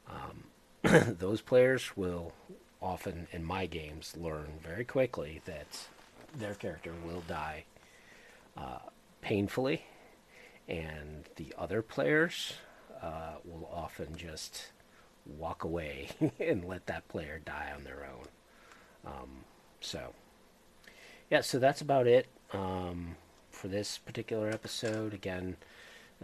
[0.08, 2.32] Um, those players will
[2.80, 5.88] often, in my games, learn very quickly that
[6.38, 7.64] their character will die
[8.56, 8.78] uh,
[9.20, 9.82] painfully,
[10.68, 12.54] and the other players
[13.02, 14.72] uh, will often just
[15.24, 16.08] walk away
[16.40, 18.26] and let that player die on their own.
[19.04, 19.30] Um,
[19.80, 20.14] so,
[21.30, 23.16] yeah, so that's about it um,
[23.50, 25.14] for this particular episode.
[25.14, 25.56] Again,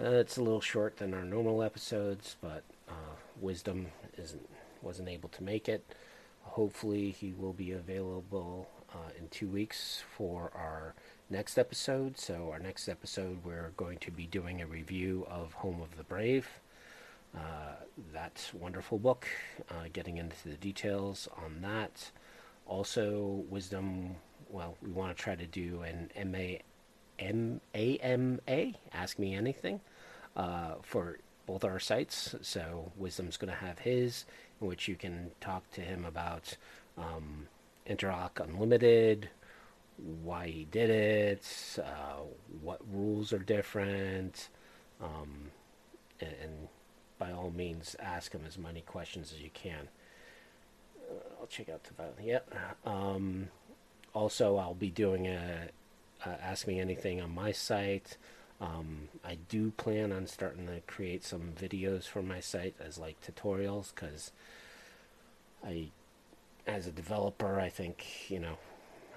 [0.01, 3.86] uh, it's a little short than our normal episodes, but uh, Wisdom
[4.16, 4.48] isn't
[4.82, 5.94] wasn't able to make it.
[6.43, 10.94] Hopefully, he will be available uh, in two weeks for our
[11.31, 12.19] next episode.
[12.19, 16.05] So, our next episode, we're going to be doing a review of Home of the
[16.05, 16.48] Brave.
[17.35, 17.77] Uh,
[18.12, 19.27] that wonderful book,
[19.70, 22.10] uh, getting into the details on that.
[22.66, 24.16] Also, Wisdom,
[24.51, 26.59] well, we want to try to do an MA,
[27.19, 29.81] AMA, Ask Me Anything,
[30.36, 32.35] uh, for both our sites.
[32.43, 34.27] So, Wisdom's going to have his,
[34.60, 36.56] in which you can talk to him about
[36.98, 37.47] um,
[37.86, 39.28] Interlock Unlimited,
[40.22, 42.22] why he did it, uh,
[42.60, 44.48] what rules are different,
[45.00, 45.50] um,
[46.20, 46.68] and, and,
[47.18, 49.88] by all means ask him as many questions as you can.
[51.09, 52.22] Uh, I'll check out the.
[52.24, 52.52] Yep.
[52.84, 53.48] Um,
[54.12, 55.68] also, I'll be doing a,
[56.26, 58.16] a, Ask Me Anything on my site.
[58.60, 63.18] Um, I do plan on starting to create some videos for my site as like
[63.20, 64.32] tutorials because
[65.64, 65.90] I
[66.66, 68.56] as a developer, I think you know,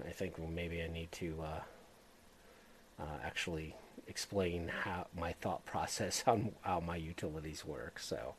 [0.07, 3.75] I think maybe I need to uh, uh, actually
[4.07, 7.99] explain how my thought process on how my utilities work.
[7.99, 8.35] So.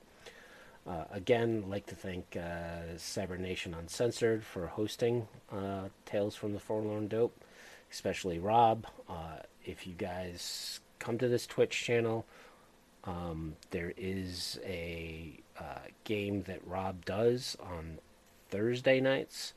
[0.88, 7.10] Uh, again, like to thank uh, Cybernation Uncensored for hosting uh, Tales from the Forlorn
[7.10, 7.36] Hope,
[7.90, 8.86] especially Rob.
[9.08, 12.24] Uh, if you guys come to this Twitch channel,
[13.02, 17.98] um, there is a uh, game that Rob does on
[18.50, 19.54] Thursday nights